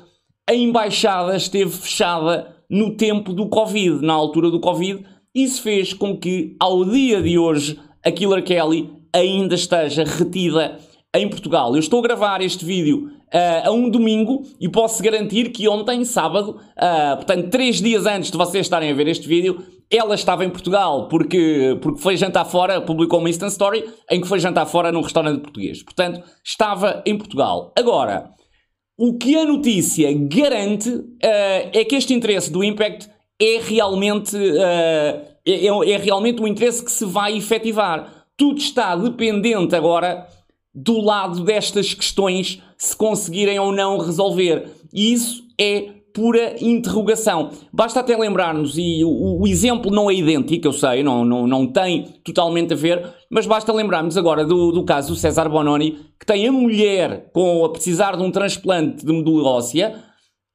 a 0.47 0.53
embaixada 0.53 1.35
esteve 1.35 1.71
fechada 1.71 2.55
no 2.69 2.95
tempo 2.95 3.33
do 3.33 3.47
Covid, 3.47 4.03
na 4.05 4.13
altura 4.13 4.49
do 4.49 4.59
Covid, 4.59 5.05
isso 5.33 5.61
fez 5.61 5.93
com 5.93 6.17
que, 6.17 6.55
ao 6.59 6.85
dia 6.85 7.21
de 7.21 7.37
hoje, 7.37 7.79
a 8.05 8.11
Killer 8.11 8.43
Kelly 8.43 8.89
ainda 9.13 9.55
esteja 9.55 10.03
retida 10.03 10.79
em 11.15 11.29
Portugal. 11.29 11.73
Eu 11.73 11.79
estou 11.79 11.99
a 11.99 12.03
gravar 12.03 12.41
este 12.41 12.65
vídeo 12.65 13.09
uh, 13.33 13.67
a 13.67 13.71
um 13.71 13.89
domingo 13.89 14.43
e 14.59 14.67
posso 14.67 15.01
garantir 15.01 15.51
que 15.51 15.67
ontem, 15.67 16.03
sábado, 16.05 16.59
uh, 16.77 17.15
portanto, 17.15 17.49
três 17.49 17.81
dias 17.81 18.05
antes 18.05 18.31
de 18.31 18.37
vocês 18.37 18.65
estarem 18.65 18.91
a 18.91 18.93
ver 18.93 19.07
este 19.07 19.27
vídeo, 19.27 19.63
ela 19.91 20.15
estava 20.15 20.43
em 20.43 20.49
Portugal 20.49 21.07
porque, 21.07 21.77
porque 21.81 22.01
foi 22.01 22.17
jantar 22.17 22.45
fora, 22.45 22.81
publicou 22.81 23.19
uma 23.19 23.29
Instant 23.29 23.51
Story 23.51 23.85
em 24.09 24.21
que 24.21 24.27
foi 24.27 24.39
jantar 24.39 24.65
fora 24.65 24.91
num 24.91 25.01
restaurante 25.01 25.41
português. 25.41 25.83
Portanto, 25.83 26.23
estava 26.43 27.03
em 27.05 27.17
Portugal. 27.17 27.71
Agora, 27.77 28.31
o 28.97 29.17
que 29.17 29.35
a 29.35 29.45
notícia 29.45 30.09
garante 30.13 30.89
uh, 30.89 31.03
é 31.21 31.85
que 31.85 31.95
este 31.95 32.13
interesse 32.13 32.51
do 32.51 32.63
Impact 32.63 33.12
é 33.39 33.59
realmente, 33.61 34.35
uh, 34.35 35.21
é, 35.45 35.65
é, 35.65 35.97
realmente 35.97 36.41
o 36.41 36.47
interesse 36.47 36.83
que 36.83 36.91
se 36.91 37.05
vai 37.05 37.37
efetivar. 37.37 38.25
Tudo 38.37 38.59
está 38.59 38.95
dependente 38.95 39.75
agora 39.75 40.27
do 40.73 40.99
lado 40.99 41.43
destas 41.43 41.93
questões 41.93 42.61
se 42.77 42.95
conseguirem 42.95 43.59
ou 43.59 43.71
não 43.71 43.97
resolver. 43.97 44.67
E 44.93 45.13
isso 45.13 45.43
é 45.59 46.03
pura 46.13 46.55
interrogação. 46.61 47.49
Basta 47.71 47.99
até 47.99 48.15
lembrar-nos, 48.15 48.77
e 48.77 49.03
o, 49.03 49.41
o, 49.41 49.47
exemplo 49.47 49.91
não 49.91 50.09
é 50.09 50.13
idêntico, 50.13 50.67
eu 50.67 50.71
sei, 50.71 51.01
não, 51.01 51.25
não, 51.25 51.47
não 51.47 51.65
tem 51.65 52.03
totalmente 52.23 52.73
a 52.73 52.75
ver, 52.75 53.03
mas 53.29 53.47
basta 53.47 53.73
lembrarmos 53.73 54.15
agora 54.15 54.45
do, 54.45 54.71
do 54.71 54.85
caso 54.85 55.09
do 55.09 55.15
César 55.15 55.49
Bononi, 55.49 55.97
que 56.19 56.25
tem 56.25 56.47
a 56.47 56.51
mulher 56.51 57.31
com 57.33 57.65
a 57.65 57.69
precisar 57.69 58.15
de 58.15 58.21
um 58.21 58.29
transplante 58.29 59.03
de 59.03 59.11
medula 59.11 59.49
óssea, 59.49 59.95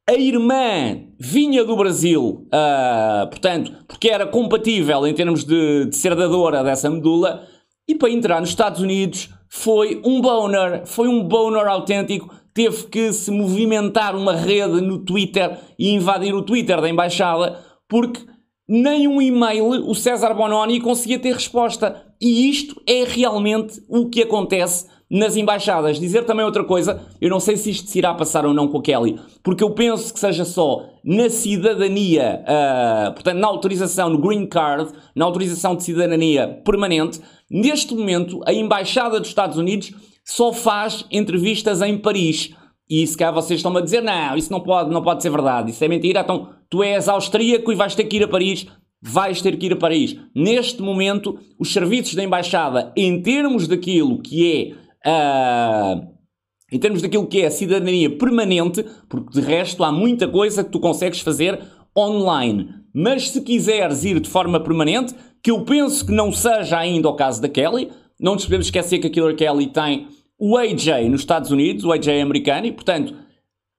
a 0.09 0.15
irmã 0.15 1.03
vinha 1.19 1.62
do 1.65 1.77
Brasil, 1.77 2.47
uh, 2.47 3.29
portanto, 3.29 3.73
porque 3.87 4.09
era 4.09 4.27
compatível 4.27 5.07
em 5.07 5.12
termos 5.12 5.45
de, 5.45 5.85
de 5.85 5.95
ser 5.95 6.15
dadora 6.15 6.65
dessa 6.65 6.88
medula, 6.88 7.47
e 7.87 7.95
para 7.95 8.09
entrar 8.11 8.41
nos 8.41 8.49
Estados 8.49 8.81
Unidos 8.81 9.29
foi 9.50 10.00
um 10.03 10.21
boner, 10.23 10.87
foi 10.87 11.09
um 11.09 11.23
boner 11.23 11.67
autêntico. 11.67 12.35
Teve 12.55 12.85
que 12.85 13.12
se 13.12 13.31
movimentar 13.31 14.17
uma 14.17 14.35
rede 14.35 14.81
no 14.81 15.05
Twitter 15.05 15.59
e 15.79 15.91
invadir 15.91 16.35
o 16.35 16.43
Twitter 16.43 16.81
da 16.81 16.88
embaixada, 16.88 17.59
porque 17.87 18.21
nem 18.67 19.07
um 19.07 19.21
e-mail 19.21 19.67
o 19.67 19.95
César 19.95 20.35
Bononi 20.35 20.81
conseguia 20.81 21.19
ter 21.19 21.35
resposta. 21.35 22.05
E 22.21 22.50
isto 22.50 22.81
é 22.87 23.05
realmente 23.05 23.83
o 23.88 24.09
que 24.09 24.23
acontece 24.23 24.87
nas 25.11 25.37
embaixadas. 25.37 25.99
Dizer 25.99 26.25
também 26.25 26.45
outra 26.45 26.65
coisa, 26.65 27.00
eu 27.21 27.31
não 27.31 27.41
sei 27.41 27.57
se 27.57 27.71
isto 27.71 27.88
se 27.88 27.99
irá 27.99 28.15
passar 28.15 28.45
ou 28.45 28.53
não 28.53 28.69
com 28.69 28.79
a 28.79 28.83
Kelly, 28.83 29.19
porque 29.43 29.65
eu 29.65 29.71
penso 29.71 30.12
que 30.12 30.21
seja 30.21 30.45
só 30.45 30.87
na 31.05 31.31
cidadania, 31.31 32.43
uh, 32.43 33.12
portanto, 33.15 33.38
na 33.38 33.47
autorização, 33.47 34.11
no 34.11 34.19
green 34.19 34.47
card, 34.47 34.93
na 35.15 35.25
autorização 35.25 35.75
de 35.75 35.85
cidadania 35.85 36.61
permanente, 36.65 37.21
neste 37.50 37.95
momento 37.95 38.41
a 38.47 38.53
embaixada 38.53 39.19
dos 39.19 39.29
Estados 39.29 39.57
Unidos 39.57 39.93
só 40.25 40.53
faz 40.53 41.07
entrevistas 41.11 41.81
em 41.81 41.97
Paris. 41.97 42.50
E 42.91 43.07
se 43.07 43.17
calhar 43.17 43.35
vocês 43.35 43.59
estão-me 43.59 43.79
a 43.79 43.83
dizer, 43.83 44.03
não, 44.03 44.37
isso 44.37 44.50
não 44.50 44.61
pode, 44.61 44.91
não 44.91 45.03
pode 45.03 45.23
ser 45.23 45.31
verdade, 45.31 45.71
isso 45.71 45.85
é 45.85 45.88
mentira, 45.88 46.21
então 46.21 46.50
tu 46.71 46.83
és 46.83 47.07
austríaco 47.09 47.71
e 47.71 47.75
vais 47.75 47.95
ter 47.95 48.05
que 48.05 48.17
ir 48.17 48.25
a 48.25 48.29
Paris 48.29 48.67
vais 49.00 49.41
ter 49.41 49.57
que 49.57 49.67
ir 49.67 49.73
a 49.73 49.77
Paris. 49.77 50.17
Neste 50.35 50.83
momento, 50.83 51.38
os 51.59 51.73
serviços 51.73 52.15
da 52.15 52.25
embaixada, 52.25 52.93
em 52.97 53.23
termos 53.23 53.69
daquilo 53.69 54.21
que 54.21 54.53
é 54.53 54.88
uh, 55.09 56.07
em 56.71 56.79
termos 56.79 57.00
daquilo 57.00 57.27
que 57.27 57.41
é 57.41 57.47
a 57.47 57.50
cidadania 57.50 58.11
permanente, 58.11 58.85
porque 59.09 59.41
de 59.41 59.41
resto 59.41 59.83
há 59.83 59.91
muita 59.91 60.29
coisa 60.29 60.62
que 60.62 60.71
tu 60.71 60.79
consegues 60.79 61.21
fazer 61.21 61.59
online. 61.97 62.69
Mas 62.95 63.31
se 63.31 63.41
quiseres 63.41 64.05
ir 64.05 64.21
de 64.21 64.29
forma 64.29 64.61
permanente, 64.61 65.15
que 65.43 65.50
eu 65.50 65.65
penso 65.65 66.05
que 66.05 66.12
não 66.12 66.33
seja 66.33 66.79
ainda 66.79 67.09
o 67.09 67.17
caso 67.17 67.41
da 67.41 67.49
Kelly, 67.49 67.91
não 68.21 68.35
nos 68.35 68.45
podemos 68.45 68.67
esquecer 68.67 68.99
que 68.99 69.07
a 69.07 69.11
Killer 69.11 69.37
Kelly 69.37 69.69
tem 69.69 70.09
o 70.38 70.57
AJ 70.57 71.09
nos 71.09 71.21
Estados 71.21 71.50
Unidos, 71.50 71.85
o 71.85 71.93
AJ 71.93 72.21
americano, 72.21 72.67
e 72.67 72.73
portanto, 72.73 73.15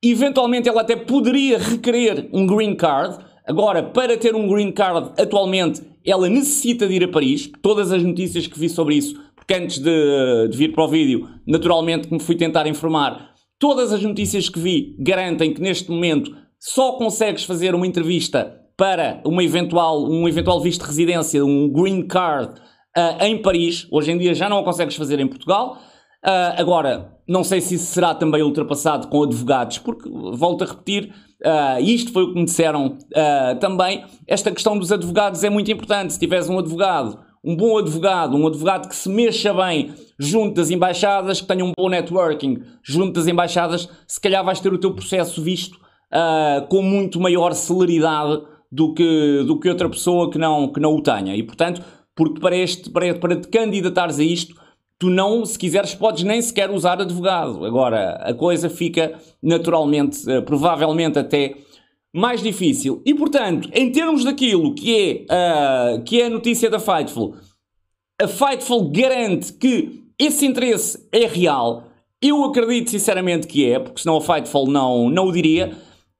eventualmente 0.04 0.68
ela 0.68 0.82
até 0.82 0.96
poderia 0.96 1.58
requerer 1.58 2.30
um 2.34 2.48
green 2.48 2.76
card. 2.76 3.18
Agora, 3.46 3.84
para 3.84 4.18
ter 4.18 4.36
um 4.36 4.48
green 4.48 4.72
card 4.72 5.12
atualmente, 5.22 5.82
ela 6.06 6.30
necessita 6.30 6.88
de 6.88 6.96
ir 6.96 7.04
a 7.04 7.08
Paris. 7.08 7.52
Todas 7.62 7.92
as 7.92 8.04
notícias 8.04 8.48
que 8.48 8.60
vi 8.60 8.70
sobre 8.70 8.96
isso 8.96 9.20
antes 9.54 9.80
de, 9.80 10.48
de 10.50 10.58
vir 10.58 10.74
para 10.74 10.84
o 10.84 10.88
vídeo, 10.88 11.28
naturalmente 11.46 12.08
que 12.08 12.14
me 12.14 12.20
fui 12.20 12.36
tentar 12.36 12.68
informar, 12.68 13.34
todas 13.58 13.92
as 13.92 14.04
notícias 14.04 14.50
que 14.50 14.60
vi 14.60 14.96
garantem 15.00 15.54
que 15.54 15.62
neste 15.62 15.90
momento 15.90 16.32
só 16.60 16.94
consegues 16.94 17.44
fazer 17.44 17.74
uma 17.74 17.88
entrevista 17.88 18.56
para 18.78 19.22
uma 19.26 19.44
eventual, 19.44 20.10
um 20.10 20.28
eventual 20.28 20.62
visto 20.62 20.82
de 20.82 20.88
residência, 20.88 21.44
um 21.44 21.70
green 21.70 22.08
card, 22.08 22.54
uh, 22.98 23.24
em 23.24 23.42
Paris. 23.42 23.88
Hoje 23.92 24.12
em 24.12 24.18
dia 24.18 24.34
já 24.34 24.50
não 24.50 24.60
o 24.60 24.64
consegues 24.64 24.96
fazer 24.96 25.20
em 25.20 25.28
Portugal. 25.28 25.78
Uh, 26.26 26.56
agora, 26.58 27.14
não 27.28 27.44
sei 27.44 27.62
se 27.62 27.76
isso 27.76 27.94
será 27.94 28.14
também 28.14 28.42
ultrapassado 28.42 29.08
com 29.08 29.24
advogados, 29.24 29.78
porque, 29.78 30.10
volto 30.10 30.64
a 30.64 30.68
repetir, 30.68 31.14
uh, 31.46 31.82
isto 31.82 32.12
foi 32.12 32.24
o 32.24 32.34
que 32.34 32.40
me 32.40 32.46
disseram 32.46 32.98
também, 33.60 34.04
esta 34.28 34.52
questão 34.52 34.78
dos 34.78 34.92
advogados 34.92 35.44
é 35.44 35.50
muito 35.50 35.72
importante. 35.72 36.14
Se 36.14 36.20
tiveres 36.20 36.50
um 36.50 36.58
advogado 36.58 37.20
um 37.44 37.56
bom 37.56 37.78
advogado, 37.78 38.36
um 38.36 38.48
advogado 38.48 38.88
que 38.88 38.96
se 38.96 39.10
mexa 39.10 39.54
bem 39.54 39.94
junto 40.18 40.56
das 40.56 40.70
embaixadas, 40.70 41.42
que 41.42 41.48
tenha 41.48 41.64
um 41.64 41.72
bom 41.78 41.90
networking 41.90 42.62
junto 42.84 43.14
das 43.14 43.28
embaixadas, 43.28 43.90
se 44.08 44.20
calhar 44.20 44.44
vais 44.44 44.60
ter 44.60 44.74
o 44.74 44.78
teu 44.78 44.94
processo 44.94 45.42
visto 45.42 45.76
uh, 46.14 46.68
com 46.68 46.82
muito 46.82 47.20
maior 47.20 47.54
celeridade 47.54 48.42
do 48.72 48.94
que, 48.94 49.44
do 49.48 49.60
que 49.60 49.70
outra 49.70 49.90
pessoa 49.90 50.30
que 50.30 50.38
não, 50.38 50.72
que 50.72 50.80
não 50.80 50.96
o 50.96 51.02
tenha. 51.02 51.36
E 51.36 51.44
portanto, 51.44 51.82
porque 52.16 52.40
para, 52.40 52.56
este, 52.56 52.90
para, 52.90 53.14
para 53.16 53.36
te 53.38 53.48
candidatares 53.48 54.20
a 54.20 54.24
isto, 54.24 54.56
tu 55.00 55.10
não, 55.10 55.46
se 55.46 55.58
quiseres, 55.58 55.96
podes 55.96 56.24
nem 56.24 56.42
sequer 56.42 56.70
usar 56.70 57.02
advogado. 57.02 57.66
Agora, 57.66 58.16
a 58.16 58.34
coisa 58.34 58.70
fica 58.70 59.14
naturalmente, 59.42 60.30
uh, 60.30 60.42
provavelmente 60.44 61.18
até 61.18 61.56
mais 62.14 62.42
difícil. 62.42 63.02
E 63.06 63.14
portanto, 63.14 63.70
em 63.74 63.92
termos 63.92 64.24
daquilo 64.24 64.74
que 64.74 65.26
é, 65.30 65.96
uh, 65.96 66.04
que 66.04 66.22
é 66.22 66.26
a 66.26 66.30
notícia 66.30 66.70
da 66.70 66.80
Fightful, 66.80 67.36
a 68.22 68.28
Fightful 68.28 68.90
garante 68.90 69.54
que 69.54 70.04
esse 70.18 70.46
interesse 70.46 71.08
é 71.12 71.26
real. 71.26 71.86
Eu 72.22 72.44
acredito 72.44 72.90
sinceramente 72.90 73.48
que 73.48 73.72
é, 73.72 73.80
porque 73.80 74.02
senão 74.02 74.18
a 74.18 74.22
Fightful 74.22 74.68
não, 74.68 75.10
não 75.10 75.28
o 75.28 75.32
diria. 75.32 75.72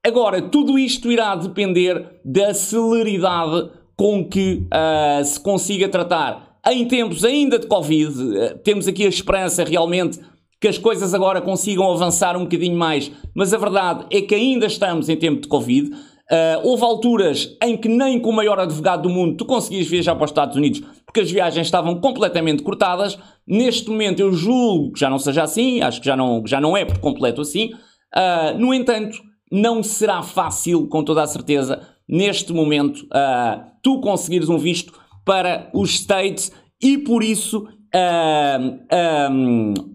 Agora, 0.04 0.40
tudo 0.40 0.78
isto 0.78 1.12
irá 1.12 1.34
depender 1.34 2.20
da 2.24 2.54
celeridade 2.54 3.70
com 3.96 4.26
que 4.26 4.66
uh, 4.72 5.22
se 5.22 5.38
consiga 5.38 5.88
tratar. 5.90 6.58
Em 6.66 6.86
tempos 6.88 7.22
ainda 7.22 7.58
de 7.58 7.66
Covid, 7.66 8.22
uh, 8.22 8.58
temos 8.64 8.88
aqui 8.88 9.04
a 9.04 9.08
esperança 9.08 9.62
realmente 9.62 10.18
que 10.60 10.68
as 10.68 10.76
coisas 10.76 11.14
agora 11.14 11.40
consigam 11.40 11.90
avançar 11.90 12.36
um 12.36 12.42
bocadinho 12.42 12.76
mais, 12.76 13.10
mas 13.34 13.54
a 13.54 13.58
verdade 13.58 14.04
é 14.10 14.20
que 14.20 14.34
ainda 14.34 14.66
estamos 14.66 15.08
em 15.08 15.16
tempo 15.16 15.40
de 15.40 15.48
Covid. 15.48 15.90
Uh, 15.90 16.60
houve 16.62 16.84
alturas 16.84 17.56
em 17.60 17.76
que 17.76 17.88
nem 17.88 18.20
com 18.20 18.30
o 18.30 18.32
maior 18.32 18.60
advogado 18.60 19.02
do 19.02 19.08
mundo 19.08 19.36
tu 19.36 19.44
conseguias 19.44 19.88
viajar 19.88 20.14
para 20.14 20.26
os 20.26 20.30
Estados 20.30 20.54
Unidos 20.54 20.80
porque 21.04 21.20
as 21.20 21.30
viagens 21.30 21.66
estavam 21.66 22.00
completamente 22.00 22.62
cortadas. 22.62 23.18
Neste 23.44 23.90
momento 23.90 24.20
eu 24.20 24.32
julgo 24.32 24.92
que 24.92 25.00
já 25.00 25.10
não 25.10 25.18
seja 25.18 25.42
assim, 25.42 25.80
acho 25.80 26.00
que 26.00 26.06
já 26.06 26.16
não, 26.16 26.46
já 26.46 26.60
não 26.60 26.76
é 26.76 26.84
por 26.84 26.98
completo 26.98 27.40
assim. 27.40 27.72
Uh, 28.14 28.56
no 28.58 28.72
entanto, 28.72 29.18
não 29.50 29.82
será 29.82 30.22
fácil, 30.22 30.86
com 30.86 31.02
toda 31.02 31.22
a 31.22 31.26
certeza, 31.26 31.80
neste 32.08 32.52
momento, 32.52 33.00
uh, 33.06 33.60
tu 33.82 34.00
conseguires 34.00 34.48
um 34.48 34.58
visto 34.58 34.92
para 35.24 35.68
os 35.74 35.94
States 35.94 36.52
e 36.80 36.96
por 36.98 37.24
isso 37.24 37.66
uh, 37.92 39.90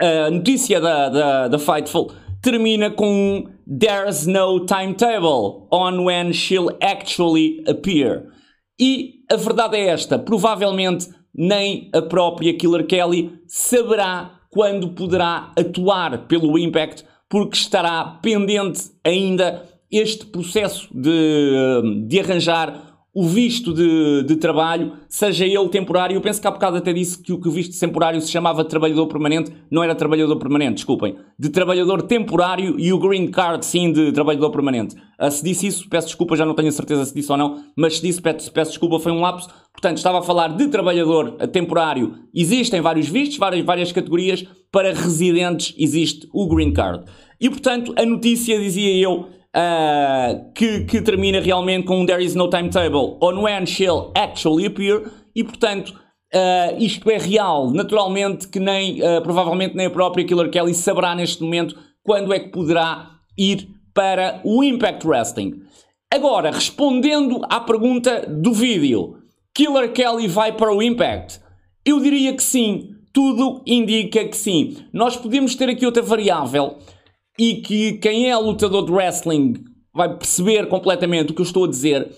a 0.00 0.30
notícia 0.30 0.80
da, 0.80 1.08
da, 1.08 1.48
da 1.48 1.58
Fightful 1.58 2.12
termina 2.42 2.90
com 2.90 3.48
There's 3.66 4.26
no 4.26 4.64
timetable 4.64 5.68
on 5.70 6.04
when 6.04 6.32
she'll 6.32 6.70
actually 6.80 7.62
appear. 7.66 8.26
E 8.80 9.24
a 9.30 9.36
verdade 9.36 9.76
é 9.76 9.88
esta: 9.88 10.18
provavelmente 10.18 11.08
nem 11.34 11.90
a 11.92 12.00
própria 12.00 12.56
Killer 12.56 12.86
Kelly 12.86 13.38
saberá 13.46 14.38
quando 14.50 14.90
poderá 14.90 15.52
atuar 15.56 16.26
pelo 16.26 16.58
Impact, 16.58 17.04
porque 17.28 17.56
estará 17.56 18.18
pendente 18.22 18.90
ainda 19.04 19.64
este 19.90 20.26
processo 20.26 20.88
de, 20.92 22.06
de 22.06 22.20
arranjar 22.20 22.87
o 23.18 23.24
visto 23.24 23.74
de, 23.74 24.22
de, 24.22 24.36
trabalho, 24.36 24.92
seja 25.08 25.44
ele 25.44 25.68
temporário. 25.70 26.14
Eu 26.14 26.20
penso 26.20 26.40
que 26.40 26.46
há 26.46 26.52
bocado 26.52 26.76
até 26.76 26.92
disse 26.92 27.20
que 27.20 27.32
o, 27.32 27.40
que 27.40 27.48
o 27.48 27.50
visto 27.50 27.76
temporário 27.76 28.20
se 28.20 28.30
chamava 28.30 28.64
trabalhador 28.64 29.08
permanente, 29.08 29.52
não 29.68 29.82
era 29.82 29.92
trabalhador 29.92 30.36
permanente, 30.36 30.74
desculpem. 30.74 31.16
De 31.36 31.48
trabalhador 31.48 32.02
temporário 32.02 32.78
e 32.78 32.92
o 32.92 32.98
green 33.00 33.28
card, 33.28 33.66
sim, 33.66 33.90
de 33.90 34.12
trabalhador 34.12 34.52
permanente. 34.52 34.94
Uh, 35.20 35.28
se 35.32 35.42
disse 35.42 35.66
isso, 35.66 35.88
peço 35.88 36.06
desculpa, 36.06 36.36
já 36.36 36.46
não 36.46 36.54
tenho 36.54 36.68
a 36.68 36.70
certeza 36.70 37.04
se 37.06 37.12
disse 37.12 37.32
ou 37.32 37.36
não, 37.36 37.60
mas 37.76 37.96
se 37.96 38.02
disse, 38.02 38.22
peço, 38.22 38.52
peço 38.52 38.70
desculpa, 38.70 39.00
foi 39.00 39.10
um 39.10 39.20
lapso. 39.20 39.48
Portanto, 39.72 39.96
estava 39.96 40.20
a 40.20 40.22
falar 40.22 40.56
de 40.56 40.68
trabalhador 40.68 41.32
temporário. 41.48 42.14
Existem 42.32 42.80
vários 42.80 43.08
vistos, 43.08 43.36
várias, 43.36 43.64
várias 43.64 43.90
categorias. 43.90 44.44
Para 44.70 44.94
residentes 44.94 45.74
existe 45.76 46.28
o 46.32 46.46
green 46.46 46.72
card. 46.72 47.04
E, 47.40 47.50
portanto, 47.50 47.92
a 47.96 48.06
notícia, 48.06 48.60
dizia 48.60 48.96
eu, 48.96 49.28
uh, 49.56 50.52
que, 50.54 50.84
que, 50.84 51.00
termina 51.00 51.40
realmente 51.40 51.86
com 51.86 52.04
There 52.04 52.22
is 52.22 52.34
no 52.34 52.48
timetable 52.48 53.18
on 53.20 53.42
when 53.42 53.66
she'll 53.66 54.12
actually 54.14 54.66
appear 54.66 55.10
e, 55.34 55.44
portanto, 55.44 55.94
uh, 56.34 56.76
isto 56.78 57.10
é 57.10 57.18
real. 57.18 57.70
Naturalmente 57.70 58.48
que 58.48 58.60
nem, 58.60 59.00
uh, 59.02 59.22
provavelmente 59.22 59.76
nem 59.76 59.86
a 59.86 59.90
própria 59.90 60.26
Killer 60.26 60.50
Kelly 60.50 60.74
saberá 60.74 61.14
neste 61.14 61.42
momento 61.42 61.76
quando 62.02 62.32
é 62.32 62.40
que 62.40 62.50
poderá 62.50 63.10
ir 63.36 63.68
para 63.94 64.40
o 64.44 64.62
Impact 64.62 65.06
Wrestling. 65.06 65.62
Agora, 66.12 66.50
respondendo 66.50 67.42
à 67.50 67.60
pergunta 67.60 68.24
do 68.26 68.52
vídeo, 68.52 69.18
Killer 69.54 69.92
Kelly 69.92 70.26
vai 70.26 70.52
para 70.52 70.72
o 70.72 70.82
Impact? 70.82 71.40
Eu 71.84 72.00
diria 72.00 72.32
que 72.32 72.42
sim. 72.42 72.94
Tudo 73.12 73.62
indica 73.66 74.24
que 74.24 74.36
sim. 74.36 74.76
Nós 74.92 75.16
podemos 75.16 75.54
ter 75.54 75.68
aqui 75.68 75.84
outra 75.84 76.02
variável 76.02 76.78
e 77.38 77.56
que 77.56 77.92
quem 77.94 78.28
é 78.30 78.36
lutador 78.36 78.84
de 78.84 78.92
wrestling 78.92 79.54
vai 79.94 80.16
perceber 80.16 80.66
completamente 80.68 81.32
o 81.32 81.34
que 81.34 81.40
eu 81.40 81.46
estou 81.46 81.64
a 81.64 81.68
dizer, 81.68 82.10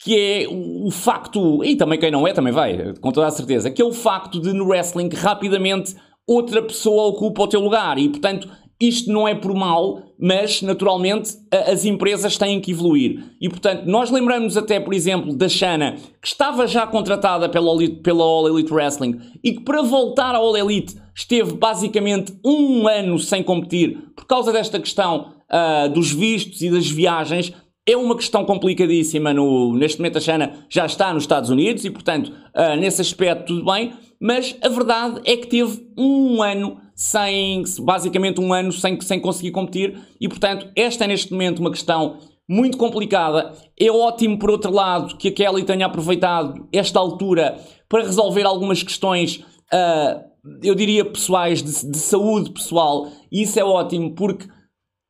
que 0.00 0.16
é 0.18 0.46
o 0.48 0.90
facto, 0.90 1.64
e 1.64 1.76
também 1.76 1.98
quem 1.98 2.10
não 2.10 2.26
é 2.26 2.32
também 2.32 2.52
vai, 2.52 2.94
com 3.00 3.10
toda 3.10 3.26
a 3.26 3.30
certeza, 3.30 3.70
que 3.70 3.82
é 3.82 3.84
o 3.84 3.92
facto 3.92 4.40
de 4.40 4.52
no 4.52 4.66
wrestling 4.66 5.08
rapidamente 5.14 5.94
outra 6.26 6.62
pessoa 6.62 7.04
ocupa 7.04 7.42
o 7.42 7.48
teu 7.48 7.60
lugar. 7.60 7.98
E 7.98 8.08
portanto 8.10 8.48
isto 8.80 9.10
não 9.10 9.26
é 9.26 9.34
por 9.34 9.52
mal, 9.54 10.02
mas 10.18 10.62
naturalmente 10.62 11.36
as 11.50 11.84
empresas 11.84 12.36
têm 12.36 12.60
que 12.60 12.70
evoluir. 12.70 13.24
E 13.40 13.48
portanto, 13.48 13.84
nós 13.86 14.10
lembramos 14.10 14.56
até, 14.56 14.78
por 14.78 14.94
exemplo, 14.94 15.34
da 15.34 15.48
Shana, 15.48 15.96
que 16.20 16.28
estava 16.28 16.66
já 16.66 16.86
contratada 16.86 17.48
pela, 17.48 17.76
pela 18.02 18.22
All 18.22 18.48
Elite 18.48 18.72
Wrestling 18.72 19.20
e 19.42 19.52
que 19.52 19.60
para 19.60 19.82
voltar 19.82 20.34
à 20.34 20.38
All 20.38 20.56
Elite 20.56 20.96
esteve 21.14 21.54
basicamente 21.54 22.32
um 22.44 22.86
ano 22.86 23.18
sem 23.18 23.42
competir 23.42 23.98
por 24.14 24.26
causa 24.26 24.52
desta 24.52 24.78
questão 24.78 25.32
uh, 25.50 25.88
dos 25.88 26.12
vistos 26.12 26.62
e 26.62 26.70
das 26.70 26.88
viagens. 26.88 27.52
É 27.84 27.96
uma 27.96 28.16
questão 28.16 28.44
complicadíssima. 28.44 29.32
No, 29.32 29.74
neste 29.74 29.98
momento, 29.98 30.18
a 30.18 30.20
Shana 30.20 30.52
já 30.68 30.86
está 30.86 31.12
nos 31.12 31.24
Estados 31.24 31.50
Unidos 31.50 31.84
e, 31.84 31.90
portanto, 31.90 32.28
uh, 32.28 32.76
nesse 32.78 33.00
aspecto, 33.00 33.46
tudo 33.46 33.64
bem. 33.64 33.92
Mas 34.20 34.56
a 34.60 34.68
verdade 34.68 35.20
é 35.24 35.36
que 35.36 35.46
teve 35.46 35.86
um 35.96 36.42
ano 36.42 36.80
sem, 36.98 37.62
basicamente 37.78 38.40
um 38.40 38.52
ano 38.52 38.72
sem, 38.72 39.00
sem 39.00 39.20
conseguir 39.20 39.52
competir. 39.52 39.96
E, 40.20 40.28
portanto, 40.28 40.68
esta 40.74 41.04
é 41.04 41.06
neste 41.06 41.30
momento 41.30 41.60
uma 41.60 41.70
questão 41.70 42.18
muito 42.48 42.76
complicada. 42.76 43.52
É 43.78 43.88
ótimo, 43.88 44.36
por 44.36 44.50
outro 44.50 44.72
lado, 44.72 45.16
que 45.16 45.28
a 45.28 45.32
Kelly 45.32 45.62
tenha 45.62 45.86
aproveitado 45.86 46.66
esta 46.72 46.98
altura 46.98 47.56
para 47.88 48.02
resolver 48.02 48.42
algumas 48.42 48.82
questões, 48.82 49.36
uh, 49.72 50.24
eu 50.60 50.74
diria, 50.74 51.04
pessoais, 51.04 51.62
de, 51.62 51.88
de, 51.88 51.98
saúde 51.98 52.50
pessoal, 52.50 53.06
e 53.30 53.42
isso 53.42 53.60
é 53.60 53.64
ótimo 53.64 54.16
porque 54.16 54.48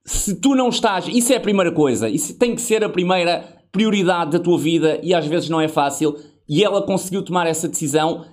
se 0.05 0.39
tu 0.39 0.55
não 0.55 0.69
estás, 0.69 1.09
isso 1.09 1.33
é 1.33 1.37
a 1.37 1.41
primeira 1.41 1.73
coisa, 1.73 2.07
isso 2.07 2.39
tem 2.39 2.55
que 2.55 2.61
ser 2.61 2.85
a 2.85 2.89
primeira 2.91 3.45
prioridade 3.73 4.33
da 4.33 4.39
tua 4.39 4.59
vida 4.59 5.01
e 5.03 5.15
às 5.15 5.27
vezes 5.27 5.49
não 5.49 5.61
é 5.61 5.69
fácil, 5.69 6.17
e 6.47 6.63
ela 6.63 6.83
conseguiu 6.83 7.23
tomar 7.23 7.47
essa 7.47 7.67
decisão. 7.67 8.27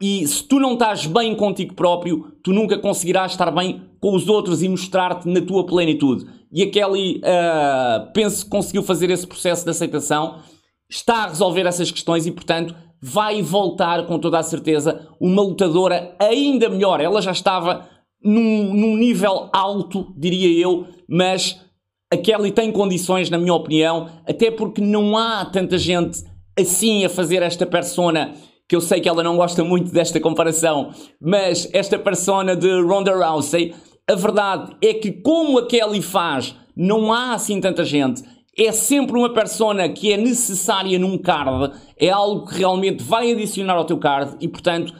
E 0.00 0.26
se 0.26 0.42
tu 0.42 0.58
não 0.58 0.74
estás 0.74 1.06
bem 1.06 1.34
contigo 1.34 1.74
próprio, 1.74 2.35
tu 2.46 2.52
nunca 2.52 2.78
conseguirás 2.78 3.32
estar 3.32 3.50
bem 3.50 3.82
com 3.98 4.14
os 4.14 4.28
outros 4.28 4.62
e 4.62 4.68
mostrar-te 4.68 5.28
na 5.28 5.40
tua 5.40 5.66
plenitude. 5.66 6.26
E 6.52 6.62
a 6.62 6.70
Kelly, 6.70 7.16
uh, 7.16 8.12
penso 8.12 8.44
que 8.44 8.50
conseguiu 8.52 8.84
fazer 8.84 9.10
esse 9.10 9.26
processo 9.26 9.64
de 9.64 9.70
aceitação, 9.70 10.38
está 10.88 11.24
a 11.24 11.26
resolver 11.26 11.66
essas 11.66 11.90
questões 11.90 12.24
e, 12.24 12.30
portanto, 12.30 12.72
vai 13.02 13.42
voltar 13.42 14.06
com 14.06 14.16
toda 14.20 14.38
a 14.38 14.44
certeza 14.44 15.08
uma 15.18 15.42
lutadora 15.42 16.14
ainda 16.20 16.68
melhor. 16.68 17.00
Ela 17.00 17.20
já 17.20 17.32
estava 17.32 17.88
num, 18.22 18.72
num 18.72 18.96
nível 18.96 19.50
alto, 19.52 20.14
diria 20.16 20.62
eu, 20.62 20.86
mas 21.08 21.60
a 22.12 22.16
Kelly 22.16 22.52
tem 22.52 22.70
condições, 22.70 23.28
na 23.28 23.38
minha 23.38 23.54
opinião, 23.54 24.08
até 24.24 24.52
porque 24.52 24.80
não 24.80 25.18
há 25.18 25.44
tanta 25.46 25.76
gente 25.76 26.22
assim 26.56 27.04
a 27.04 27.08
fazer 27.08 27.42
esta 27.42 27.66
persona 27.66 28.34
que 28.68 28.74
eu 28.74 28.80
sei 28.80 29.00
que 29.00 29.08
ela 29.08 29.22
não 29.22 29.36
gosta 29.36 29.62
muito 29.62 29.92
desta 29.92 30.20
comparação, 30.20 30.90
mas 31.20 31.68
esta 31.72 31.98
persona 31.98 32.56
de 32.56 32.80
Ronda 32.82 33.14
Rousey, 33.14 33.74
a 34.08 34.14
verdade 34.14 34.76
é 34.82 34.94
que 34.94 35.12
como 35.12 35.58
a 35.58 35.66
Kelly 35.66 36.02
faz, 36.02 36.54
não 36.76 37.12
há 37.12 37.34
assim 37.34 37.60
tanta 37.60 37.84
gente. 37.84 38.22
É 38.58 38.72
sempre 38.72 39.16
uma 39.16 39.32
persona 39.32 39.88
que 39.88 40.12
é 40.12 40.16
necessária 40.16 40.98
num 40.98 41.18
card, 41.18 41.74
é 41.98 42.08
algo 42.08 42.46
que 42.46 42.58
realmente 42.58 43.02
vai 43.02 43.32
adicionar 43.32 43.74
ao 43.74 43.84
teu 43.84 43.98
card 43.98 44.36
e, 44.40 44.48
portanto, 44.48 44.94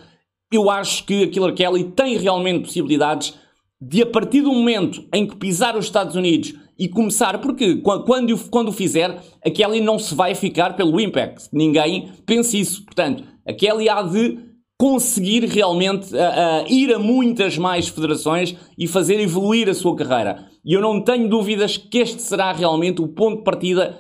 eu 0.53 0.71
acho 0.71 1.05
que 1.05 1.25
a 1.25 1.29
Killer 1.29 1.55
Kelly 1.55 1.85
tem 1.85 2.17
realmente 2.17 2.65
possibilidades 2.65 3.35
de, 3.81 4.03
a 4.03 4.07
partir 4.07 4.43
do 4.43 4.53
momento 4.53 5.05
em 5.13 5.27
que 5.27 5.37
pisar 5.37 5.77
os 5.77 5.87
Estados 5.87 6.15
Unidos 6.17 6.55
e 6.79 6.89
começar, 6.89 7.39
porque 7.39 7.77
quando, 7.77 8.37
quando 8.51 8.69
o 8.69 8.73
fizer, 8.73 9.19
a 9.45 9.51
Kelly 9.51 9.81
não 9.81 9.99
se 9.99 10.15
vai 10.15 10.35
ficar 10.35 10.77
pelo 10.77 11.01
Impact. 11.01 11.49
Ninguém 11.53 12.13
pensa 12.27 12.57
isso. 12.57 12.85
Portanto, 12.85 13.25
a 13.47 13.53
Kelly 13.53 13.89
há 13.89 14.03
de 14.03 14.39
conseguir 14.79 15.45
realmente 15.45 16.15
uh, 16.15 16.19
uh, 16.19 16.69
ir 16.69 16.95
a 16.95 16.99
muitas 16.99 17.57
mais 17.57 17.89
federações 17.89 18.55
e 18.77 18.87
fazer 18.87 19.19
evoluir 19.21 19.69
a 19.69 19.75
sua 19.75 19.97
carreira. 19.97 20.47
E 20.65 20.75
eu 20.75 20.81
não 20.81 21.01
tenho 21.01 21.29
dúvidas 21.29 21.77
que 21.77 21.99
este 21.99 22.21
será 22.21 22.53
realmente 22.53 23.01
o 23.01 23.09
ponto 23.09 23.39
de 23.39 23.45
partida 23.45 23.99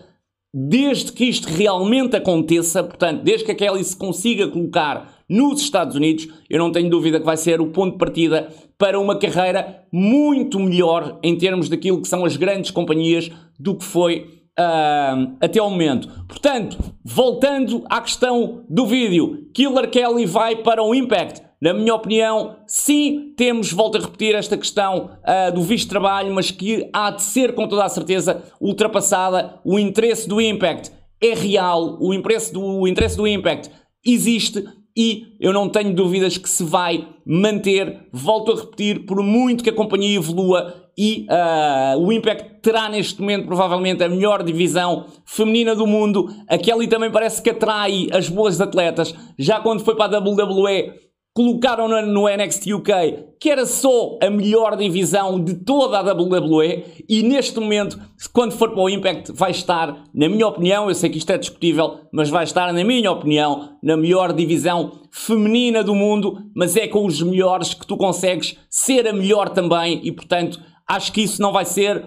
desde 0.58 1.12
que 1.12 1.24
isto 1.24 1.48
realmente 1.48 2.16
aconteça, 2.16 2.82
portanto, 2.82 3.22
desde 3.22 3.44
que 3.44 3.52
a 3.52 3.54
Kelly 3.54 3.84
se 3.84 3.96
consiga 3.96 4.48
colocar 4.48 5.14
nos 5.28 5.60
Estados 5.60 5.96
Unidos, 5.96 6.28
eu 6.48 6.58
não 6.58 6.70
tenho 6.70 6.88
dúvida 6.88 7.18
que 7.18 7.26
vai 7.26 7.36
ser 7.36 7.60
o 7.60 7.66
ponto 7.66 7.92
de 7.92 7.98
partida 7.98 8.48
para 8.78 8.98
uma 8.98 9.18
carreira 9.18 9.84
muito 9.92 10.58
melhor 10.58 11.18
em 11.22 11.36
termos 11.36 11.68
daquilo 11.68 12.00
que 12.00 12.08
são 12.08 12.24
as 12.24 12.36
grandes 12.36 12.70
companhias 12.70 13.30
do 13.58 13.74
que 13.74 13.84
foi 13.84 14.35
uh, 14.58 15.36
até 15.40 15.58
ao 15.58 15.70
momento. 15.70 16.08
Portanto, 16.26 16.78
voltando 17.04 17.84
à 17.88 18.00
questão 18.00 18.64
do 18.68 18.86
vídeo, 18.86 19.48
Killer 19.52 19.90
Kelly 19.90 20.26
vai 20.26 20.56
para 20.56 20.82
o 20.82 20.94
Impact. 20.94 21.42
Na 21.60 21.72
minha 21.72 21.94
opinião, 21.94 22.56
sim, 22.66 23.32
temos, 23.36 23.72
volto 23.72 23.96
a 23.96 24.00
repetir, 24.00 24.34
esta 24.34 24.56
questão 24.56 25.10
uh, 25.22 25.54
do 25.54 25.62
visto 25.62 25.84
de 25.84 25.90
trabalho, 25.90 26.34
mas 26.34 26.50
que 26.50 26.88
há 26.92 27.10
de 27.10 27.22
ser 27.22 27.54
com 27.54 27.66
toda 27.66 27.84
a 27.84 27.88
certeza 27.88 28.42
ultrapassada. 28.60 29.58
O 29.64 29.78
interesse 29.78 30.28
do 30.28 30.40
Impact 30.40 30.90
é 31.22 31.34
real, 31.34 31.96
o 32.00 32.12
interesse 32.12 32.52
do, 32.52 32.62
o 32.62 32.86
interesse 32.86 33.16
do 33.16 33.26
Impact 33.26 33.70
existe 34.04 34.64
e 34.96 35.36
eu 35.40 35.52
não 35.52 35.68
tenho 35.68 35.94
dúvidas 35.94 36.38
que 36.38 36.48
se 36.48 36.64
vai 36.64 37.08
manter. 37.24 38.06
Volto 38.12 38.52
a 38.52 38.56
repetir, 38.56 39.04
por 39.04 39.22
muito 39.22 39.62
que 39.62 39.70
a 39.70 39.74
companhia 39.74 40.16
evolua 40.16 40.85
e 40.96 41.26
uh, 41.28 41.98
o 41.98 42.10
Impact 42.10 42.62
terá 42.62 42.88
neste 42.88 43.20
momento 43.20 43.46
provavelmente 43.46 44.02
a 44.02 44.08
melhor 44.08 44.42
divisão 44.42 45.06
feminina 45.24 45.74
do 45.74 45.86
mundo. 45.86 46.28
A 46.48 46.56
Kelly 46.56 46.88
também 46.88 47.10
parece 47.10 47.42
que 47.42 47.50
atrai 47.50 48.08
as 48.12 48.28
boas 48.28 48.60
atletas. 48.60 49.14
Já 49.38 49.60
quando 49.60 49.84
foi 49.84 49.94
para 49.94 50.16
a 50.16 50.20
WWE 50.20 51.06
colocaram 51.34 51.86
no 52.06 52.26
NXT 52.26 52.72
UK 52.72 53.26
que 53.38 53.50
era 53.50 53.66
só 53.66 54.18
a 54.22 54.30
melhor 54.30 54.74
divisão 54.74 55.38
de 55.38 55.54
toda 55.54 55.98
a 55.98 56.12
WWE 56.12 56.84
e 57.06 57.22
neste 57.22 57.60
momento, 57.60 58.00
quando 58.32 58.52
for 58.52 58.70
para 58.70 58.80
o 58.80 58.88
Impact, 58.88 59.32
vai 59.32 59.50
estar, 59.50 60.04
na 60.14 60.30
minha 60.30 60.46
opinião, 60.46 60.88
eu 60.88 60.94
sei 60.94 61.10
que 61.10 61.18
isto 61.18 61.30
é 61.30 61.36
discutível, 61.36 62.00
mas 62.10 62.30
vai 62.30 62.44
estar, 62.44 62.72
na 62.72 62.82
minha 62.82 63.12
opinião, 63.12 63.76
na 63.82 63.98
melhor 63.98 64.32
divisão 64.32 64.92
feminina 65.10 65.84
do 65.84 65.94
mundo, 65.94 66.38
mas 66.54 66.74
é 66.74 66.88
com 66.88 67.04
os 67.04 67.20
melhores 67.20 67.74
que 67.74 67.86
tu 67.86 67.98
consegues 67.98 68.56
ser 68.70 69.06
a 69.06 69.12
melhor 69.12 69.50
também 69.50 70.00
e, 70.02 70.10
portanto, 70.10 70.58
acho 70.88 71.12
que 71.12 71.22
isso 71.22 71.40
não 71.40 71.52
vai 71.52 71.64
ser 71.64 72.04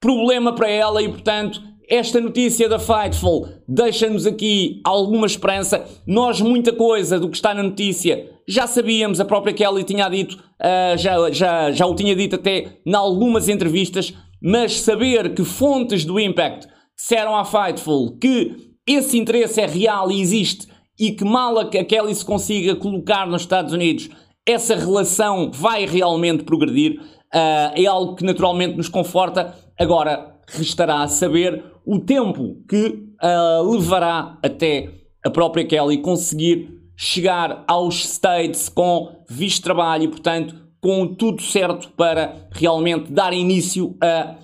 problema 0.00 0.54
para 0.54 0.68
ela 0.68 1.02
e, 1.02 1.08
portanto, 1.08 1.62
esta 1.88 2.20
notícia 2.20 2.68
da 2.68 2.78
Fightful 2.78 3.48
deixa-nos 3.68 4.26
aqui 4.26 4.80
alguma 4.84 5.26
esperança. 5.26 5.86
Nós, 6.06 6.40
muita 6.40 6.72
coisa 6.72 7.18
do 7.18 7.28
que 7.28 7.36
está 7.36 7.54
na 7.54 7.62
notícia 7.62 8.36
já 8.48 8.66
sabíamos, 8.66 9.18
a 9.18 9.24
própria 9.24 9.52
Kelly 9.52 9.82
tinha 9.82 10.08
dito, 10.08 10.34
uh, 10.34 10.96
já, 10.96 11.30
já, 11.30 11.72
já 11.72 11.86
o 11.86 11.94
tinha 11.94 12.14
dito 12.14 12.36
até 12.36 12.78
em 12.86 12.94
algumas 12.94 13.48
entrevistas, 13.48 14.14
mas 14.40 14.80
saber 14.80 15.34
que 15.34 15.44
fontes 15.44 16.04
do 16.04 16.20
Impact 16.20 16.68
disseram 16.96 17.36
à 17.36 17.44
Fightful 17.44 18.16
que 18.18 18.54
esse 18.86 19.18
interesse 19.18 19.60
é 19.60 19.66
real 19.66 20.10
e 20.12 20.20
existe 20.20 20.68
e 20.98 21.10
que 21.10 21.24
mal 21.24 21.58
a 21.58 21.66
Kelly 21.66 22.14
se 22.14 22.24
consiga 22.24 22.76
colocar 22.76 23.26
nos 23.26 23.42
Estados 23.42 23.72
Unidos, 23.72 24.08
essa 24.46 24.76
relação 24.76 25.50
vai 25.52 25.84
realmente 25.84 26.44
progredir, 26.44 27.00
uh, 27.34 27.72
é 27.74 27.86
algo 27.86 28.14
que 28.14 28.24
naturalmente 28.24 28.76
nos 28.76 28.88
conforta. 28.88 29.54
Agora, 29.78 30.36
restará 30.48 31.06
saber 31.08 31.64
o 31.84 31.98
tempo 31.98 32.62
que 32.68 33.06
uh, 33.22 33.70
levará 33.70 34.38
até 34.42 34.90
a 35.24 35.30
própria 35.30 35.66
Kelly 35.66 35.98
conseguir 35.98 36.76
chegar 36.96 37.64
aos 37.66 38.04
States 38.04 38.68
com 38.68 39.24
visto 39.28 39.56
de 39.56 39.62
trabalho 39.62 40.04
e, 40.04 40.08
portanto, 40.08 40.66
com 40.80 41.14
tudo 41.14 41.42
certo 41.42 41.90
para 41.90 42.48
realmente 42.52 43.12
dar 43.12 43.32
início 43.32 43.96
a 44.00 44.36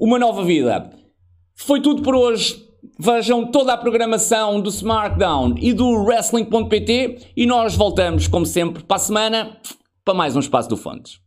uma 0.00 0.18
nova 0.18 0.44
vida. 0.44 0.90
Foi 1.54 1.80
tudo 1.80 2.02
por 2.02 2.14
hoje. 2.14 2.64
Vejam 2.98 3.50
toda 3.50 3.72
a 3.72 3.76
programação 3.76 4.60
do 4.60 4.70
SmackDown 4.70 5.54
e 5.58 5.72
do 5.72 6.02
Wrestling.pt 6.02 7.32
e 7.36 7.46
nós 7.46 7.74
voltamos, 7.74 8.26
como 8.26 8.46
sempre, 8.46 8.82
para 8.84 8.96
a 8.96 9.00
semana 9.00 9.60
para 10.04 10.14
mais 10.14 10.36
um 10.36 10.40
Espaço 10.40 10.68
do 10.68 10.76
Fontes. 10.76 11.25